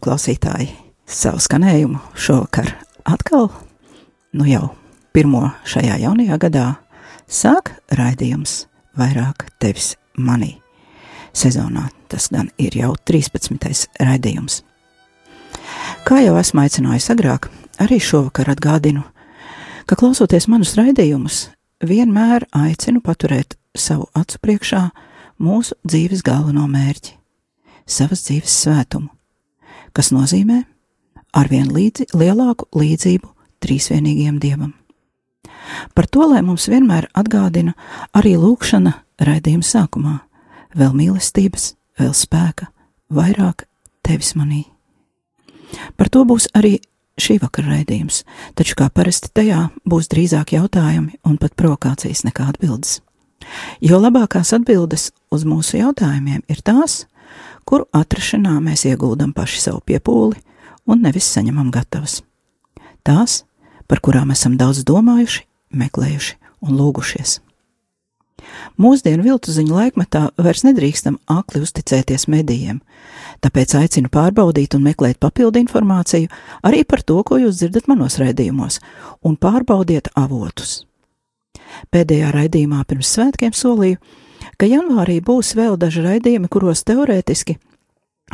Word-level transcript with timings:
radioklausītāji, 0.00 0.70
savu 1.06 1.40
skanējumu 1.40 1.98
šovakar 2.16 2.72
atkal, 3.04 3.50
nu 4.32 4.46
jau 4.46 4.74
pirmo 5.12 5.50
šajā 5.64 5.98
jaunajā 6.00 6.38
gadā, 6.40 6.74
sāk 7.28 7.72
raidījums 7.90 8.66
vairāk 8.96 9.50
tevis 9.58 9.96
manī. 10.16 10.60
Sezonā 11.32 11.90
tas 12.08 12.30
gan 12.32 12.50
ir 12.58 12.72
jau 12.74 12.94
13. 12.96 13.88
raidījums. 14.00 14.62
Kā 16.04 16.22
jau 16.24 16.36
esmu 16.38 16.64
aicinājis 16.64 17.10
agrāk, 17.12 17.50
arī 17.78 18.00
šovakar 18.00 18.50
atgādinu, 18.50 19.04
ka 19.86 19.96
klausoties 19.96 20.48
manus 20.48 20.76
raidījumus, 20.76 21.50
vienmēr 21.84 22.48
aicinu 22.52 23.00
paturēt 23.00 23.56
savu 23.76 24.08
acu 24.14 24.38
priekšā 24.40 24.90
mūsu 25.38 25.76
dzīves 25.84 26.22
galveno 26.22 26.66
mērķi- 26.66 27.16
savas 27.86 28.24
dzīves 28.24 28.62
svētumu, 28.64 29.10
kas 30.00 30.14
nozīmē 30.16 30.62
arvien 31.36 31.68
līdzi, 31.68 32.08
lielāku 32.16 32.70
līdzību 32.72 33.28
trīsvienīgajam 33.60 34.38
dievam. 34.40 34.72
Par 35.94 36.08
to, 36.08 36.24
lai 36.30 36.40
mums 36.46 36.70
vienmēr 36.72 37.10
atgādina 37.12 37.74
arī 38.16 38.32
lūkšana 38.40 38.94
raidījuma 39.28 39.66
sākumā- 39.66 40.14
vēl 40.80 40.94
mīlestības, 40.96 41.74
vēl 42.00 42.14
spēka, 42.16 42.70
vairāk 43.12 43.66
tevis 44.02 44.32
manī. 44.34 44.64
Par 45.96 46.08
to 46.08 46.24
būs 46.24 46.48
arī 46.54 46.80
šī 47.20 47.38
vakara 47.44 47.76
raidījums, 47.76 48.24
taču 48.56 48.74
kā 48.74 48.88
parasti 48.88 49.28
tajā 49.34 49.70
būs 49.84 50.08
drīzāk 50.08 50.56
jautājumi 50.56 51.20
un 51.24 51.36
pat 51.36 51.54
provokācijas 51.56 52.24
nekā 52.24 52.48
atbildes. 52.48 53.00
Jo 53.80 54.00
labākās 54.00 54.52
atbildes 54.56 55.10
uz 55.30 55.44
mūsu 55.44 55.76
jautājumiem 55.76 56.42
ir 56.48 56.62
tās, 56.62 57.06
kuru 57.70 57.86
atrašanā 57.94 58.56
mēs 58.64 58.82
ieguldam 58.90 59.30
paši 59.34 59.60
savu 59.62 59.84
piepūli 59.86 60.40
un 60.90 61.04
nevis 61.06 61.28
saņemam 61.30 61.70
gatavas. 61.70 62.20
Tās, 63.06 63.44
par 63.86 64.02
kurām 64.02 64.32
esam 64.34 64.56
daudz 64.58 64.82
domājuši, 64.88 65.44
meklējuši 65.70 66.36
un 66.66 66.74
lūgušies. 66.80 67.38
Mūsdienu 68.80 69.22
viltu 69.22 69.52
ziņu 69.52 69.76
laikmetā 69.76 70.22
vairs 70.40 70.64
nedrīkstam 70.64 71.18
akli 71.30 71.60
uzticēties 71.62 72.26
medijiem, 72.32 72.80
tāpēc 73.44 73.76
aicinu 73.78 74.10
pārbaudīt 74.12 74.74
un 74.74 74.86
meklēt 74.88 75.20
papildu 75.20 75.60
informāciju 75.60 76.30
arī 76.66 76.82
par 76.88 77.04
to, 77.04 77.20
ko 77.22 77.38
jūs 77.38 77.60
dzirdat 77.60 77.90
manos 77.92 78.16
raidījumos, 78.20 78.80
un 79.22 79.36
pārbaudiet 79.36 80.10
avotus. 80.16 80.80
Pēdējā 81.92 82.32
raidījumā 82.34 82.82
pirms 82.88 83.12
svētkiem 83.14 83.52
solīju, 83.54 84.00
ka 84.58 84.68
janvārī 84.68 85.20
būs 85.24 85.54
vēl 85.58 85.76
daži 85.80 86.04
raidījumi, 86.04 86.48
kuros 86.52 86.82
teorētiski 86.88 87.58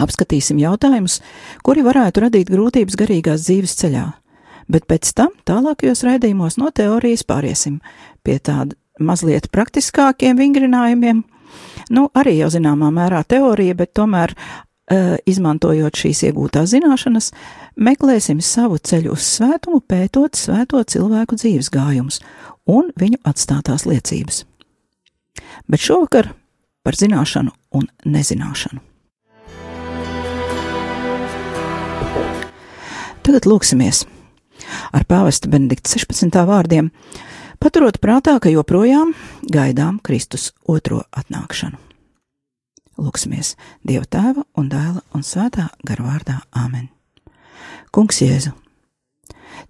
apskatīsim 0.00 0.60
jautājumus, 0.60 1.20
kuri 1.66 1.84
varētu 1.86 2.26
radīt 2.26 2.50
grūtības 2.52 2.98
garīgās 2.98 3.46
dzīves 3.46 3.76
ceļā, 3.80 4.06
bet 4.72 4.88
pēc 4.90 5.12
tam 5.16 5.32
tālākajos 5.48 6.04
raidījumos 6.06 6.58
no 6.60 6.72
teorijas 6.74 7.24
pāriesim 7.26 7.80
pie 8.26 8.38
tāda 8.38 8.76
mazliet 9.00 9.50
praktiskākiem 9.52 10.38
vingrinājumiem. 10.38 11.24
Nu, 11.92 12.08
arī 12.16 12.38
jau 12.40 12.48
zināmā 12.52 12.88
mērā 12.94 13.22
teorija, 13.28 13.76
bet 13.78 13.92
tomēr, 13.96 14.32
uh, 14.32 15.14
izmantojot 15.28 16.00
šīs 16.00 16.24
iegūtās 16.30 16.72
zināšanas, 16.74 17.30
meklēsim 17.76 18.40
savu 18.42 18.80
ceļu 18.80 19.14
uz 19.14 19.28
svētumu, 19.36 19.82
pētot 19.86 20.38
svēto 20.38 20.82
cilvēku 20.82 21.38
dzīves 21.38 21.70
gājumus 21.74 22.20
un 22.66 22.90
viņu 22.98 23.22
atstātās 23.28 23.86
liecības. 23.86 24.44
Bet 25.70 25.82
šovakar 25.82 26.32
par 26.86 26.98
zināšanu 26.98 27.52
un 27.76 27.88
nezināšanu. 28.06 28.95
Tagad 33.26 33.42
lūksimies 33.50 34.04
ar 34.94 35.02
pāvesta 35.10 35.48
Benedikta 35.50 35.90
16. 35.90 36.36
vārdiem, 36.46 36.92
paturot 37.58 37.96
prātā, 37.98 38.36
ka 38.38 38.52
joprojām 38.52 39.16
gaidām 39.50 39.96
Kristus 39.98 40.52
otro 40.62 41.00
atnākšanu. 41.10 41.74
Lūksimies 43.02 43.56
Dieva 43.82 44.06
tēva 44.06 44.46
un 44.54 44.70
dēla 44.70 45.02
un 45.10 45.26
svētā 45.26 45.66
garvārdā 45.82 46.38
Āmen. 46.54 46.86
Kungs 47.90 48.22
Jēzu, 48.22 48.54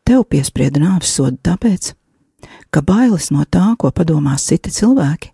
tev 0.05 0.29
piesprieda 0.29 0.85
nāves 0.85 1.17
sodu 1.17 1.41
tāpēc, 1.49 1.95
ka 2.69 2.85
bailes 2.85 3.33
no 3.33 3.49
tā, 3.49 3.71
ko 3.81 3.89
padomās 3.89 4.45
citi 4.53 4.69
cilvēki, 4.69 5.33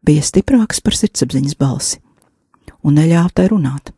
bija 0.00 0.24
stiprākas 0.24 0.80
par 0.80 0.96
sirdsapziņas 0.96 1.60
balsi 1.60 2.00
un 2.80 2.96
neļāva 2.96 3.36
tai 3.36 3.50
runāt. 3.52 3.92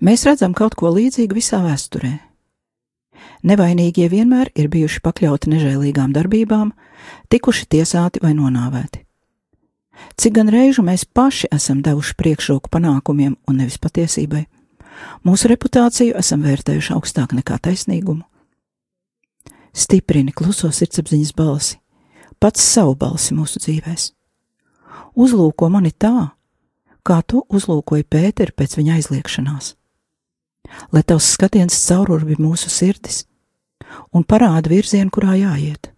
Mēs 0.00 0.26
redzam 0.28 0.54
kaut 0.56 0.76
ko 0.78 0.90
līdzīgu 0.94 1.36
visā 1.36 1.62
vēsturē. 1.64 2.12
Nevainīgie 3.46 4.08
vienmēr 4.10 4.50
ir 4.58 4.68
bijuši 4.72 5.02
pakļauti 5.04 5.50
nežēlīgām 5.52 6.12
darbībām, 6.16 6.72
tikuši 7.32 7.66
tiesāti 7.76 8.22
vai 8.22 8.32
nonāvēti. 8.36 9.02
Cik 10.16 10.34
gan 10.36 10.50
reižu 10.52 10.84
mēs 10.84 11.04
paši 11.04 11.48
esam 11.52 11.80
devuši 11.84 12.16
priekšroku 12.18 12.70
panākumiem 12.72 13.36
un 13.48 13.60
nevis 13.60 13.78
patiesībai, 13.80 14.44
mūsu 15.24 15.50
reputāciju 15.52 16.16
esam 16.20 16.44
vērtējuši 16.44 16.94
augstāk 16.96 17.36
nekā 17.36 17.58
taisnīgumu. 17.68 18.24
Stiprini 19.76 20.32
kluso 20.32 20.70
sirdsapziņas 20.72 21.32
balsi, 21.36 21.76
pats 22.40 22.64
savu 22.64 22.94
balsi 22.96 23.36
mūsu 23.36 23.60
dzīvēs. 23.60 24.10
Uzlūko 25.16 25.68
mani 25.72 25.92
tā, 25.92 26.35
kā 27.06 27.20
tu 27.22 27.44
uzlūkoji 27.46 28.06
Pēteru 28.10 28.54
pēc 28.56 28.76
viņa 28.78 28.98
aizliekšanās. 28.98 29.74
Lai 30.92 31.02
tavs 31.06 31.28
skatiens 31.36 31.76
caururbi 31.86 32.38
mūsu 32.42 32.70
sirdis 32.72 33.24
un 34.12 34.24
parāda 34.26 34.70
virzienu, 34.70 35.12
kurā 35.14 35.36
jāiet. 35.38 35.92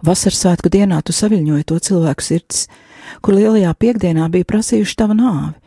Vasaras 0.00 0.40
svētku 0.40 0.72
dienā 0.72 1.02
tu 1.04 1.12
saviņoji 1.12 1.66
to 1.68 1.76
cilvēku 1.76 2.24
sirdis, 2.24 2.64
kur 3.20 3.36
lielajā 3.36 3.74
piekdienā 3.76 4.30
bija 4.32 4.48
prasījuši 4.48 4.96
tavu 4.96 5.16
nāvi, 5.18 5.58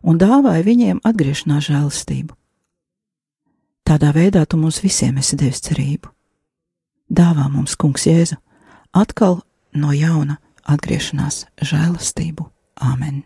un 0.00 0.16
dāvāja 0.20 0.64
viņiem 0.64 1.02
atgriešanās 1.04 1.68
žēlastību. 1.68 2.32
Tādā 3.86 4.10
veidā 4.16 4.46
tu 4.48 4.58
mums 4.58 4.80
visiem 4.82 5.20
esi 5.20 5.36
devis 5.38 5.60
cerību. 5.68 6.10
Dāvā 7.06 7.46
mums, 7.52 7.76
Kungs, 7.78 8.08
Jēzu, 8.08 8.40
atkal 8.96 9.42
no 9.76 9.92
jauna 9.94 10.40
atgriešanās 10.66 11.44
žēlastību. 11.62 12.55
Āmen! 12.76 13.22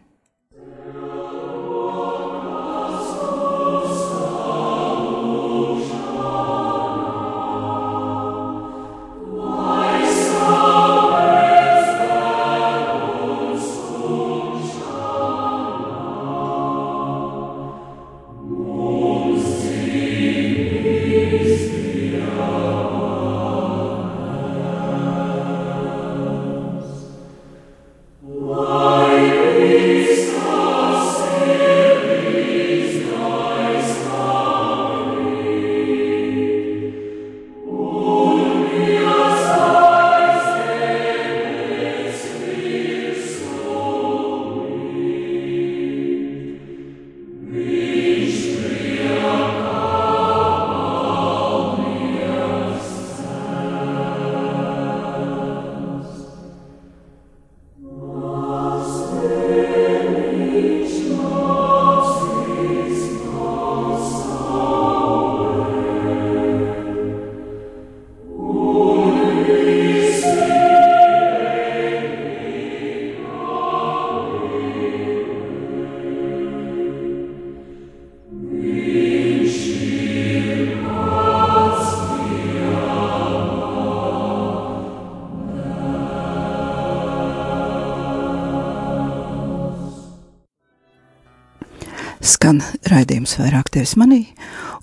Skan 92.40 92.62
raidījums 92.88 93.34
vairāk 93.36 93.66
tevis 93.68 93.98
manī, 94.00 94.22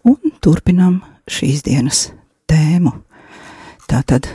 un 0.06 0.30
turpinām 0.46 1.00
šīs 1.26 1.64
dienas 1.66 2.04
tēmu. 2.46 2.92
Tātad, 3.90 4.28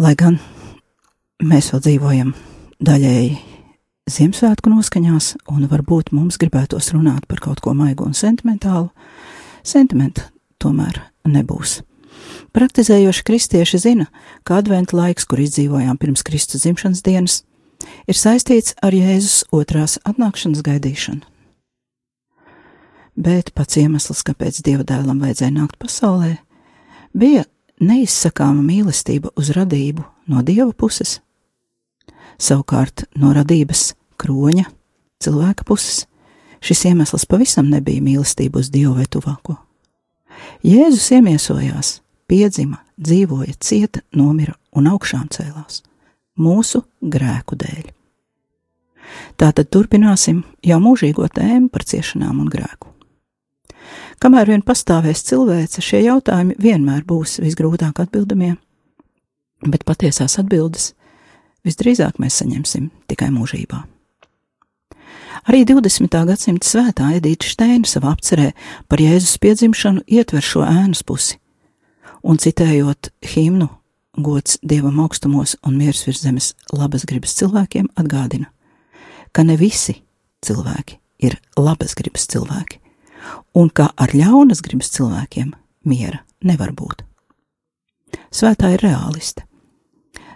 lai 0.00 0.14
gan 0.16 0.38
mēs 1.44 1.68
vēl 1.74 1.84
dzīvojam 1.84 2.32
daļēji 2.80 3.36
Ziemassvētku 4.14 4.72
noskaņās, 4.72 5.28
un 5.52 5.68
varbūt 5.68 6.14
mums 6.16 6.40
gribētos 6.40 6.94
runāt 6.96 7.28
par 7.28 7.44
kaut 7.44 7.60
ko 7.60 7.76
maigu 7.76 8.08
un 8.08 8.16
sentimentālu, 8.16 8.88
sentimenta 9.60 10.30
tomēr 10.56 11.02
nebūs. 11.28 11.82
Praktizējoši 12.56 13.28
kristieši 13.28 13.80
zina, 13.90 14.08
ka 14.44 14.62
adventa 14.62 14.96
laiks, 14.96 15.28
kur 15.28 15.44
izdzīvojām 15.44 16.00
pirms 16.00 16.24
Kristus 16.24 16.64
dzimšanas 16.64 17.04
dienas, 17.04 17.42
ir 18.08 18.18
saistīts 18.18 18.74
ar 18.82 18.94
Jēzus 18.94 19.44
otrās 19.54 19.98
atnākšanas 20.04 20.62
gaidīšanu. 20.64 21.22
Bet 23.14 23.52
pats 23.54 23.78
iemesls, 23.78 24.24
kāpēc 24.26 24.58
Dieva 24.66 24.82
dēlam 24.86 25.20
vajadzēja 25.22 25.54
nākt 25.54 25.78
pasaulē, 25.78 26.32
bija 27.14 27.44
neizsakāma 27.78 28.64
mīlestība 28.64 29.30
uz 29.38 29.52
radību 29.54 30.02
no 30.30 30.42
Dieva 30.42 30.72
puses. 30.72 31.20
Savukārt 32.42 33.06
no 33.14 33.30
radības 33.36 33.92
kroņa, 34.18 34.66
cilvēka 35.22 35.66
puses, 35.68 36.08
šis 36.64 36.88
iemesls 36.90 37.28
pavisam 37.30 37.70
nebija 37.70 38.02
mīlestība 38.02 38.58
uz 38.58 38.72
Dievu 38.74 38.96
vai 38.98 39.06
tuvāko. 39.06 39.60
Jēzus 40.66 41.12
iemiesojās, 41.14 42.00
piedzima, 42.26 42.82
dzīvoja, 42.98 43.54
cieta, 43.62 44.02
nomira 44.10 44.58
un 44.74 44.90
augšām 44.90 45.30
cēlās 45.30 45.84
mūsu 46.40 46.82
grēku 47.00 47.58
dēļ. 47.58 47.92
Tātad 49.38 49.70
turpināsim 49.70 50.42
jau 50.64 50.80
mūžīgo 50.82 51.26
tēmu 51.34 51.70
par 51.72 51.84
ciešanām 51.86 52.40
un 52.42 52.50
grēku. 52.50 52.90
Kamēr 54.22 54.54
vien 54.54 54.62
pastāvēs 54.64 55.24
cilvēce, 55.28 55.82
šie 55.84 56.04
jautājumi 56.06 56.56
vienmēr 56.60 57.02
būs 57.06 57.40
visgrūtāk 57.44 57.98
atbildamie, 58.04 58.54
bet 59.66 59.84
patiesās 59.84 60.38
atbildes 60.40 60.92
visdrīzāk 61.66 62.20
mēs 62.22 62.38
saņemsim 62.40 62.88
tikai 63.10 63.30
mūžībā. 63.34 63.82
Arī 65.44 65.64
20. 65.68 66.08
gadsimta 66.30 66.64
svētā 66.64 67.10
Edīte 67.18 67.50
Steina 67.50 67.84
savā 67.88 68.14
apcerē 68.14 68.52
par 68.88 69.02
Jēzus 69.02 69.36
piedzimšanu 69.42 70.06
ietver 70.08 70.44
šo 70.44 70.62
ēnas 70.64 71.02
pusi 71.04 71.36
un 72.24 72.38
citējot 72.40 73.10
himnu 73.34 73.68
Gods 74.16 74.58
Dievam 74.62 75.00
augstumos 75.00 75.56
un 75.66 75.76
miers 75.78 76.04
virs 76.06 76.22
zemes 76.22 76.52
labas 76.72 77.04
gribas 77.08 77.34
cilvēkiem 77.34 77.88
atgādina, 77.98 78.50
ka 79.34 79.42
ne 79.42 79.56
visi 79.58 79.96
cilvēki 80.46 81.00
ir 81.26 81.38
labas 81.58 81.96
gribas 81.98 82.28
cilvēki, 82.30 82.78
un 83.58 83.70
ka 83.70 83.90
ar 83.96 84.14
ļaunas 84.14 84.62
gribas 84.62 84.92
cilvēkiem 84.94 85.54
miera 85.88 86.22
nevar 86.44 86.70
būt. 86.76 87.02
Svētā 88.30 88.74
ir 88.74 88.84
realiste. 88.84 89.46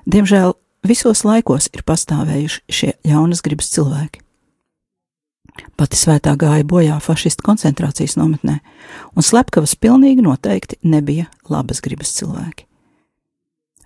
Diemžēl 0.08 0.56
visos 0.86 1.22
laikos 1.26 1.68
ir 1.74 1.84
pastāvējuši 1.86 2.64
šie 2.72 2.94
ļaunas 3.06 3.44
gribas 3.44 3.70
cilvēki. 3.74 4.24
Pati 5.78 5.98
svētā 5.98 6.34
gāja 6.38 6.66
bojā 6.66 6.98
fašistu 7.02 7.42
koncentrācijas 7.46 8.16
nometnē, 8.18 8.58
un 9.14 9.26
slepkavas 9.26 9.74
pilnīgi 9.78 10.22
noteikti 10.22 10.78
nebija 10.86 11.26
labas 11.50 11.82
gribas 11.82 12.14
cilvēki. 12.18 12.67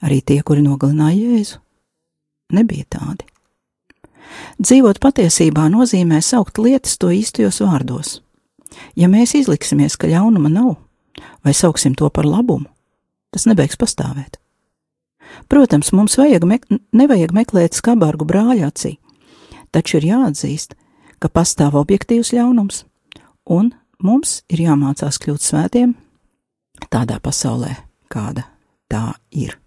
Arī 0.02 0.19
tie, 0.26 0.40
kuri 0.43 0.64
nogalināja 0.64 1.37
Jēzu, 1.37 1.60
nebija 2.56 2.88
tādi. 2.90 3.28
Dzīvot 4.62 4.99
patiesībā 5.02 5.69
nozīmē 5.72 6.20
saukt 6.25 6.58
lietas 6.58 6.99
to 6.99 7.12
īstajos 7.14 7.60
vārdos. 7.62 8.20
Ja 8.96 9.08
mēs 9.12 9.34
izliksimies, 9.37 9.99
ka 10.00 10.10
ļaunuma 10.10 10.50
nav, 10.52 10.76
vai 11.44 11.54
sauksim 11.54 11.94
to 11.99 12.08
par 12.10 12.26
labumu, 12.28 12.69
tas 13.32 13.46
nebeigs 13.49 13.78
pastāvēt. 13.78 14.38
Protams, 15.49 15.93
mums 15.96 16.16
vajag 16.20 16.44
mek 16.49 16.66
nevajag 16.93 17.32
meklēt 17.37 17.76
skarbāru 17.76 18.26
brāļa 18.28 18.69
acī, 18.69 18.96
taču 19.72 20.00
ir 20.00 20.10
jāatzīst, 20.10 20.76
ka 21.22 21.31
pastāv 21.32 21.78
objektīvs 21.81 22.34
ļaunums, 22.37 22.84
un 23.49 23.72
mums 24.02 24.40
ir 24.52 24.66
jāmācās 24.66 25.20
kļūt 25.22 25.49
svētiem 25.49 25.96
tādā 26.93 27.20
pasaulē, 27.22 27.76
kāda 28.12 28.49
tā 28.90 29.12
ir. 29.31 29.62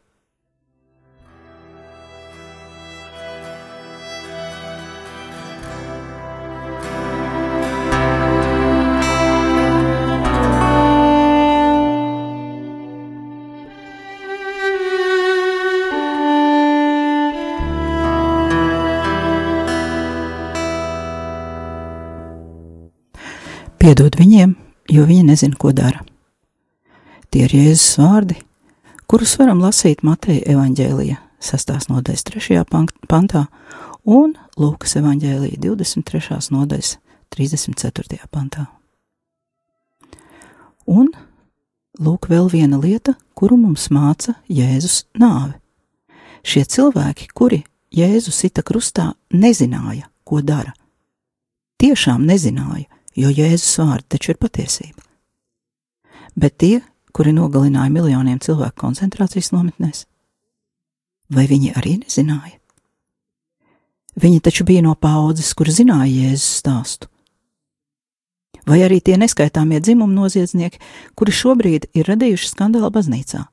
Piedod 23.86 24.16
viņiem, 24.18 24.56
jo 24.90 25.04
viņi 25.06 25.24
nezina, 25.28 25.54
ko 25.62 25.70
dara. 25.70 26.00
Tie 27.30 27.44
ir 27.46 27.52
Jēzus 27.54 28.00
vārdi, 28.02 28.40
kurus 29.06 29.36
varam 29.38 29.60
lasīt 29.62 30.00
Mateja 30.02 30.42
evaņģēlija 30.56 31.20
6. 31.46 31.74
nodaļas 31.92 32.24
3. 32.26 32.64
pantā 33.06 33.44
un 34.10 34.34
Lūkas 34.58 34.98
evaņģēlija 34.98 35.60
23. 35.62 36.40
nodaļas 36.56 36.96
34. 37.38 38.26
pantā. 38.34 38.66
Un 40.90 41.14
lūk, 42.02 42.26
vēl 42.34 42.50
viena 42.50 42.82
lieta, 42.82 43.14
kuru 43.38 43.60
mums 43.68 43.92
māca 43.94 44.34
Jēzus 44.50 45.04
nāve. 45.14 45.60
Šie 46.42 46.66
cilvēki, 46.66 47.30
kuri 47.38 47.62
Jēzu 47.94 48.34
sita 48.34 48.66
krustā, 48.66 49.12
nezināja, 49.30 50.10
ko 50.26 50.42
dara. 50.42 50.74
Tiešām 51.78 52.26
nezināja, 52.26 52.90
jo 53.16 53.32
Jēzus 53.32 53.80
vārdi 53.82 54.16
taču 54.16 54.34
ir 54.34 54.40
patiesība. 54.42 55.02
Bet 56.36 56.58
tie, 56.60 56.82
kuri 57.16 57.32
nogalināja 57.36 57.92
miljoniem 57.94 58.42
cilvēku 58.44 58.82
koncentrācijas 58.84 59.54
nometnēs, 59.56 60.04
vai 61.32 61.48
viņi 61.48 61.74
arī 61.80 61.98
nezināja? 62.04 62.60
Viņi 64.20 64.40
taču 64.44 64.64
bija 64.68 64.84
no 64.84 64.96
paudzes, 64.96 65.52
kur 65.56 65.72
zināja 65.72 66.12
Jēzus 66.12 66.62
stāstu. 66.62 67.12
Vai 68.66 68.80
arī 68.82 68.98
tie 69.04 69.18
neskaitāmie 69.22 69.80
dzimumu 69.80 70.16
noziedznieki, 70.24 70.80
kuri 71.16 71.36
šobrīd 71.36 71.90
ir 71.94 72.08
radījuši 72.10 72.50
skandālu 72.50 72.90
baznīcā, 72.96 73.44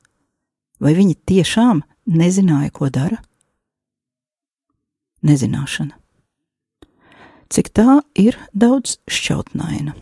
vai 0.81 0.95
viņi 0.97 1.19
tiešām 1.29 1.83
nezināja, 2.09 2.73
ko 2.73 2.89
dara? 2.91 3.21
Nezināšana 5.23 6.02
cik 7.53 7.73
tā 7.77 8.01
ir 8.19 8.39
daudz 8.57 8.97
šķautnaina. 9.11 9.95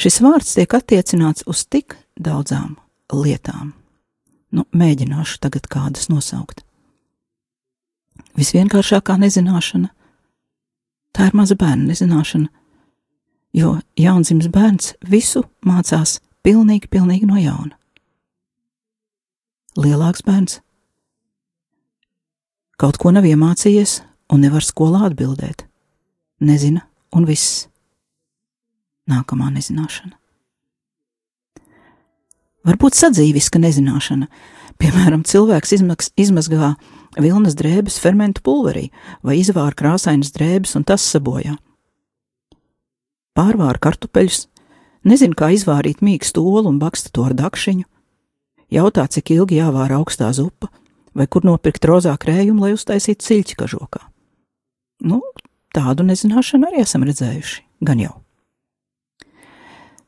Šis 0.00 0.20
vārds 0.24 0.54
tiek 0.56 0.74
attiecināts 0.76 1.46
uz 1.48 1.64
tik 1.64 1.96
daudzām 2.20 2.76
lietām. 3.12 3.72
Nu, 4.50 4.66
mēģināšu 4.74 5.40
tagad 5.44 5.68
kādas 5.70 6.10
nosaukt. 6.10 6.64
Visvienkāršākā 8.38 9.16
nezināšana- 9.18 9.90
tā 11.14 11.26
ir 11.28 11.34
maza 11.34 11.54
bērna 11.54 11.90
nezināšana, 11.90 12.48
jo 13.54 13.80
jaundzimis 13.96 14.48
bērns 14.48 14.94
visu 15.02 15.44
mācās 15.64 16.20
pilnīgi, 16.44 16.88
pilnīgi 16.88 17.26
no 17.26 17.34
jauna. 17.34 17.74
Lielāks 19.76 20.22
bērns 20.22 20.60
kaut 22.76 22.98
ko 22.98 23.10
nav 23.10 23.24
iemācījies 23.24 24.00
un 24.32 24.40
nevar 24.40 24.60
skolā 24.60 25.04
atbildēt 25.10 25.69
nezina 26.40 26.86
un 27.16 27.26
viss. 27.28 27.66
Nākamā 29.10 29.50
nezināšana. 29.54 30.16
Varbūt 32.68 32.96
sadzīviska 32.98 33.60
nezināšana. 33.62 34.28
Piemēram, 34.80 35.24
cilvēks 35.28 35.74
izmaks, 35.76 36.10
izmazgā 36.20 36.74
vilnas 37.20 37.56
drēbes 37.58 37.98
fermentu 38.00 38.44
pulverī 38.44 38.88
vai 39.26 39.38
izvāra 39.40 39.76
krāsainas 39.76 40.32
drēbes 40.36 40.76
un 40.78 40.86
tas 40.88 41.04
sabojā. 41.04 41.56
Pārvāra 43.36 43.80
kartupeļus, 43.80 44.46
nezina, 45.08 45.36
kā 45.36 45.50
izvārīt 45.54 46.04
mīkstu 46.04 46.44
olu 46.44 46.72
un 46.72 46.80
baksta 46.80 47.12
to 47.14 47.24
ar 47.28 47.36
dakšiņu, 47.38 47.86
jautā, 48.76 49.06
cik 49.08 49.34
ilgi 49.36 49.60
jāvāra 49.60 50.00
augstā 50.00 50.30
zupa, 50.36 50.70
vai 51.16 51.26
kur 51.26 51.44
nopirkt 51.46 51.84
rozā 51.88 52.14
krējumu, 52.20 52.66
lai 52.66 52.74
uztaisītu 52.76 53.26
siļķi 53.26 53.58
kažokā. 53.60 54.02
Nu, 55.08 55.22
Tādu 55.70 56.02
nezināšanu 56.06 56.66
arī 56.66 56.82
esam 56.82 57.04
redzējuši, 57.06 57.60
gan 57.86 58.00
jau. 58.02 58.14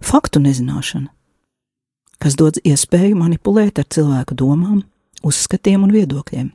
Faktu 0.03 0.41
nezināšana, 0.43 1.13
kas 2.23 2.35
dod 2.39 2.59
iespēju 2.67 3.21
manipulēt 3.21 3.79
ar 3.79 3.87
cilvēku 3.87 4.35
domām, 4.35 4.81
uzskatiem 5.23 5.85
un 5.87 5.95
viedokļiem. 5.95 6.51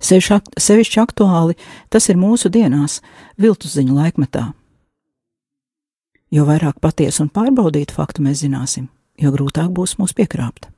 Sevišķi 0.00 1.00
aktuāli 1.02 1.54
tas 1.92 2.08
ir 2.10 2.18
mūsu 2.18 2.50
dienās, 2.50 2.98
viltusziņu 3.38 3.94
laikmetā. 3.94 4.48
Jo 6.30 6.46
vairāk 6.48 6.78
patiesu 6.82 7.24
un 7.26 7.30
pārbaudītu 7.34 7.94
faktu 7.94 8.24
mēs 8.26 8.42
zināsim, 8.42 8.88
jo 9.18 9.30
grūtāk 9.34 9.70
būs 9.74 9.96
mūs 10.00 10.14
piekrāpt. 10.16 10.70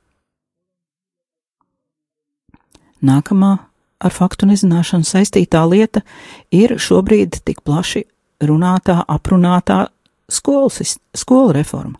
Nākamā 3.03 3.55
ar 4.03 4.13
faktu 4.13 4.47
nezināšanu 4.49 5.07
saistītā 5.07 5.63
lieta 5.69 6.03
ir 6.51 6.75
šobrīd 6.81 7.41
tik 7.47 7.63
plaši 7.65 8.03
runātā, 8.43 9.01
aprunātā 9.07 9.87
skolas, 10.31 10.97
skolu 11.15 11.53
reforma. 11.55 11.99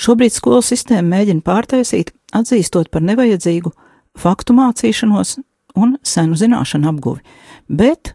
Šobrīd 0.00 0.34
skolu 0.34 0.62
sistēma 0.64 1.16
mēģina 1.16 1.44
pārtaisīt, 1.46 2.12
atzīstot 2.34 2.90
par 2.90 3.04
nevajadzīgu 3.04 3.72
faktu 4.18 4.56
mācīšanos 4.56 5.36
un 5.78 5.96
senu 6.02 6.36
zināšanu 6.38 6.90
apguvi, 6.90 7.22
bet 7.68 8.14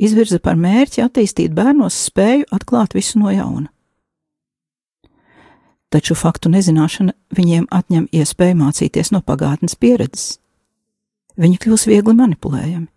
izvirza 0.00 0.40
par 0.42 0.58
mērķi 0.58 1.04
attīstīt 1.04 1.54
bērnos 1.54 1.98
spēju 2.08 2.48
atklāt 2.54 2.96
visu 2.96 3.20
no 3.20 3.32
jauna. 3.34 3.68
Taču 5.90 6.14
faktu 6.14 6.52
nezināšana 6.52 7.16
viņiem 7.34 7.66
atņem 7.74 8.06
iespēju 8.14 8.58
mācīties 8.60 9.10
no 9.10 9.24
pagātnes 9.26 9.74
pieredzes. 9.74 10.39
Viņi 11.40 11.60
kļūs 11.60 11.86
viegli 11.88 12.14
manipulējami. 12.16 12.88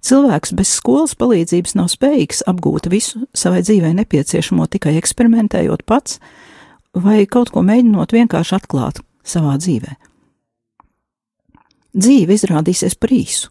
Cilvēks 0.00 0.54
bez 0.56 0.72
skolas 0.78 1.12
palīdzības 1.20 1.74
nav 1.76 1.90
spējīgs 1.92 2.42
apgūt 2.48 2.88
visu 2.92 3.26
savai 3.36 3.60
dzīvē 3.64 3.92
nepieciešamo 3.98 4.64
tikai 4.72 4.94
eksperimentējot 5.00 5.84
pats 5.88 6.18
vai 6.96 7.26
kaut 7.28 7.52
ko 7.52 7.62
mēģinot 7.64 8.16
vienkārši 8.16 8.56
atklāt 8.56 9.02
savā 9.24 9.58
dzīvē. 9.60 9.92
Dzīve 12.00 12.36
izrādīsies 12.36 12.96
par 12.96 13.12
īsu. 13.12 13.50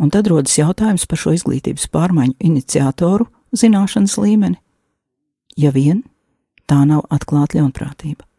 Un 0.00 0.12
tad 0.12 0.28
rodas 0.32 0.56
jautājums 0.56 1.04
par 1.08 1.20
šo 1.20 1.34
izglītības 1.36 1.88
pārmaiņu 1.92 2.36
iniciatoru 2.40 3.28
zināšanas 3.56 4.16
līmeni, 4.20 4.56
ja 5.60 5.72
vien 5.74 6.02
tā 6.68 6.82
nav 6.88 7.04
atklāta 7.12 7.58
ļaunprātība. 7.58 8.29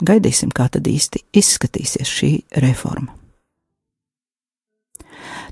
Gaidīsim, 0.00 0.52
kā 0.56 0.68
tad 0.72 0.86
īsti 0.88 1.24
izskatīsies 1.36 2.08
šī 2.08 2.30
reforma. 2.62 3.12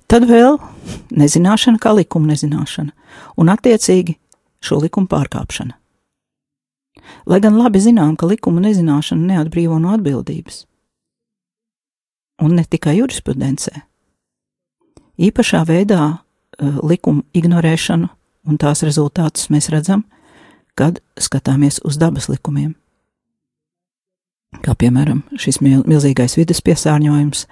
Tad 0.08 0.24
vēl 0.24 0.56
nezināšana, 1.12 1.80
kā 1.82 1.92
likuma 1.92 2.32
nezināšana, 2.32 2.94
un 3.36 3.50
attiecīgi 3.52 4.16
šo 4.64 4.80
likumu 4.80 5.10
pārkāpšana. 5.10 5.76
Lai 7.28 7.40
gan 7.44 7.58
labi 7.60 7.80
zinām, 7.80 8.16
ka 8.16 8.28
likuma 8.28 8.62
nezināšana 8.64 9.34
neatbrīvo 9.34 9.76
no 9.80 9.92
atbildības, 9.96 10.62
un 12.44 12.56
ne 12.56 12.64
tikai 12.64 12.96
jurisprudencē, 13.02 13.82
īpašā 15.28 15.64
veidā 15.68 16.02
uh, 16.08 16.80
likuma 16.80 17.26
ignorēšanu 17.36 18.08
un 18.48 18.56
tās 18.60 18.82
rezultātus 18.86 19.50
mēs 19.52 19.68
redzam, 19.72 20.04
kad 20.78 21.02
skatāmies 21.20 21.82
uz 21.84 21.98
dabas 22.00 22.28
likumiem. 22.32 22.74
Kā 24.64 24.72
piemēram 24.78 25.22
šis 25.36 25.60
milzīgais 25.62 26.38
vidas 26.38 26.62
piesārņojums, 26.64 27.44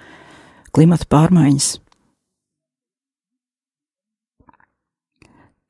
klimata 0.73 1.05
pārmaiņas, 1.09 1.67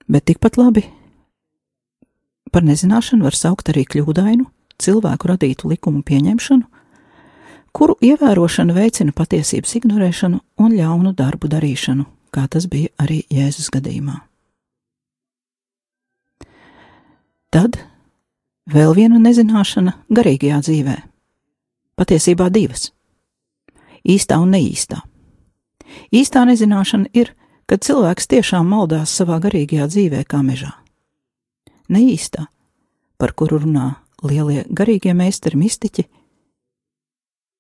bet 0.08 0.28
tikpat 0.32 0.58
labi 0.60 0.86
par 2.52 2.64
nezināšanu 2.64 3.28
var 3.28 3.36
saukt 3.36 3.70
arī 3.70 3.84
kļūdainu, 3.86 4.48
cilvēku 4.82 5.30
radītu 5.34 5.70
likumu 5.72 6.02
pieņemšanu, 6.08 6.64
kuru 7.76 7.98
ievērošana 8.02 8.74
veicina 8.74 9.14
patiesības 9.14 9.76
ignorēšanu 9.82 10.40
un 10.64 10.78
ļaunu 10.78 11.14
darbu 11.18 11.52
darīšanu, 11.52 12.08
kā 12.34 12.48
tas 12.50 12.66
bija 12.72 12.90
arī 13.04 13.20
Jēzus 13.34 13.70
gadījumā. 13.76 14.16
Tad 17.54 17.78
vēl 18.72 18.96
viena 18.98 19.22
nezināšana 19.22 19.94
garīgajā 20.10 20.64
dzīvē. 20.66 20.98
Patiesībā 21.98 22.52
divas- 22.54 22.92
īstā 24.16 24.38
un 24.42 24.54
neīstā. 24.54 25.02
Īstā 26.14 26.46
nezināšana 26.46 27.10
ir 27.14 27.34
kad 27.68 27.84
cilvēks 27.84 28.30
tiešām 28.32 28.70
maldās 28.72 29.12
savā 29.12 29.42
garīgajā 29.44 29.88
dzīvē 29.92 30.24
kā 30.28 30.40
mežā. 30.44 30.72
Neīstā, 31.92 32.48
par 33.20 33.34
kuru 33.36 33.60
runā 33.64 33.90
lielie 34.24 34.64
garīgie 34.70 35.14
meistari 35.16 35.60
mistiķi, 35.60 36.08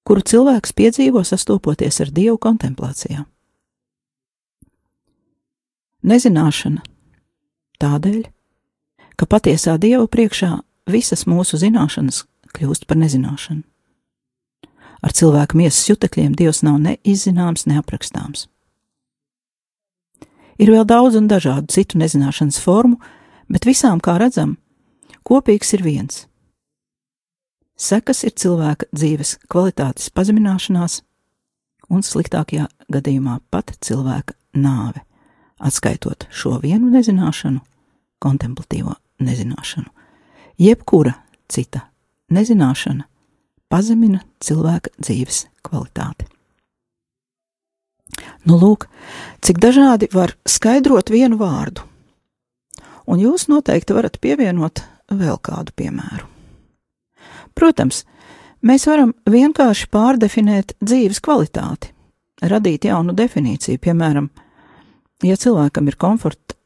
kuru 0.08 0.24
cilvēks 0.24 0.74
piedzīvo 0.76 1.24
sastopoties 1.28 2.00
ar 2.04 2.12
dievu 2.16 2.40
kontemplācijā. 2.40 3.26
Nezināšana 6.08 6.84
tādēļ, 7.84 8.22
ka 9.20 9.28
patiesā 9.28 9.76
dieva 9.82 10.08
priekšā 10.08 10.54
visas 10.88 11.26
mūsu 11.28 11.60
zināšanas 11.60 12.24
kļūst 12.56 12.88
par 12.88 13.00
nezināšanu. 13.02 13.66
Ar 15.02 15.14
cilvēku 15.14 15.58
miesas 15.60 15.86
jutekļiem 15.90 16.36
Dievs 16.38 16.64
nav 16.66 16.80
neizzināms, 16.82 17.68
neaprakstāms. 17.70 18.48
Ir 20.58 20.72
vēl 20.74 20.88
daudz 20.90 21.18
un 21.20 21.28
dažādu 21.30 21.70
citu 21.70 22.00
nezināšanas 22.02 22.58
formu, 22.62 22.98
bet 23.50 23.68
visām, 23.70 24.02
kā 24.02 24.18
redzam, 24.18 24.56
kopīgs 25.28 25.76
ir 25.78 25.84
viens. 25.86 26.24
Sekas 27.78 28.24
ir 28.26 28.34
cilvēka 28.34 28.88
dzīves 28.90 29.36
kvalitātes 29.54 30.10
pazemināšanās, 30.10 31.04
un 31.94 32.02
sliktākajā 32.02 32.66
gadījumā 32.90 33.38
pat 33.54 33.76
cilvēka 33.86 34.34
nāve, 34.58 35.04
atskaitot 35.62 36.26
šo 36.34 36.58
vienu 36.64 36.90
nezināšanu, 36.90 37.62
kontemplatīvo 38.24 38.96
nezināšanu. 39.22 39.94
Jebkura 40.58 41.14
cita 41.54 41.86
nezināšana 42.34 43.06
pazemina 43.70 44.24
cilvēka 44.44 44.94
dzīves 45.00 45.46
kvalitāti. 45.66 46.28
Nu, 48.48 48.58
lūk, 48.58 48.88
cik 49.44 49.60
dažādi 49.62 50.10
var 50.14 50.34
skaidrot 50.48 51.12
vienu 51.14 51.38
vārdu. 51.40 51.84
Un 53.08 53.20
jūs 53.22 53.48
noteikti 53.52 53.96
varat 53.96 54.18
pievienot 54.24 54.82
vēl 55.12 55.38
kādu 55.44 55.76
piemēru. 55.78 56.26
Protams, 57.58 58.04
mēs 58.62 58.88
varam 58.90 59.14
vienkārši 59.30 59.88
pārdefinēt 59.94 60.76
dzīves 60.84 61.22
kvalitāti, 61.24 61.94
radīt 62.44 62.86
jaunu 62.88 63.16
definīciju, 63.18 63.80
piemēram, 63.82 64.28
ja 65.26 65.38
cilvēkam 65.40 65.88
ir, 65.90 65.98
komfort, 65.98 66.58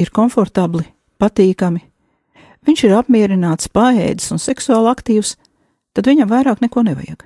ir 0.00 0.10
komfortabli, 0.14 0.86
patīkami, 1.20 1.84
viņš 2.66 2.84
ir 2.88 2.96
apmierināts, 2.98 3.70
paēdis 3.72 4.32
un 4.34 4.42
seksuāli 4.42 4.90
aktīvs, 4.90 5.36
tad 5.96 6.10
viņam 6.10 6.30
vairāk 6.30 6.62
neko 6.64 6.84
nevajag. 6.86 7.24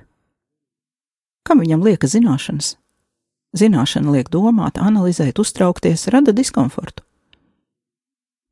Kam 1.45 1.61
viņam 1.61 1.83
lieka 1.85 2.09
zināšanas? 2.09 2.75
Zināšana 3.55 4.11
liek 4.11 4.31
domāt, 4.33 4.79
analizēt, 4.81 5.39
uztraukties, 5.39 6.07
rada 6.11 6.33
diskomfortu. 6.35 7.05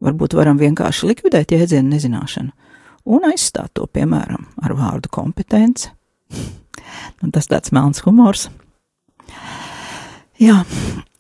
Varbūt 0.04 0.36
varam 0.38 0.60
vienkārši 0.60 1.10
likvidēt 1.10 1.52
jēdzienu 1.56 1.96
nezināšanu 1.96 2.52
un 3.06 3.28
aizstāt 3.28 3.74
to, 3.76 3.88
piemēram, 3.88 4.48
ar 4.64 4.76
vārdu 4.78 5.12
kompetence. 5.12 5.92
nu, 7.20 7.32
tas 7.32 7.50
tāds 7.52 7.74
melns 7.76 8.04
humors. 8.06 8.50
Jā, 10.42 10.64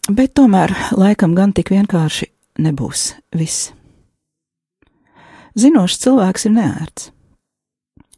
bet 0.10 0.34
tomēr 0.38 0.74
laikam 0.96 1.36
gan 1.38 1.54
tik 1.56 1.74
vienkārši 1.74 2.30
nebūs 2.64 3.14
viss. 3.36 3.72
Zinošs 5.60 6.00
cilvēks 6.02 6.48
ir 6.50 6.56
neērts. 6.56 7.12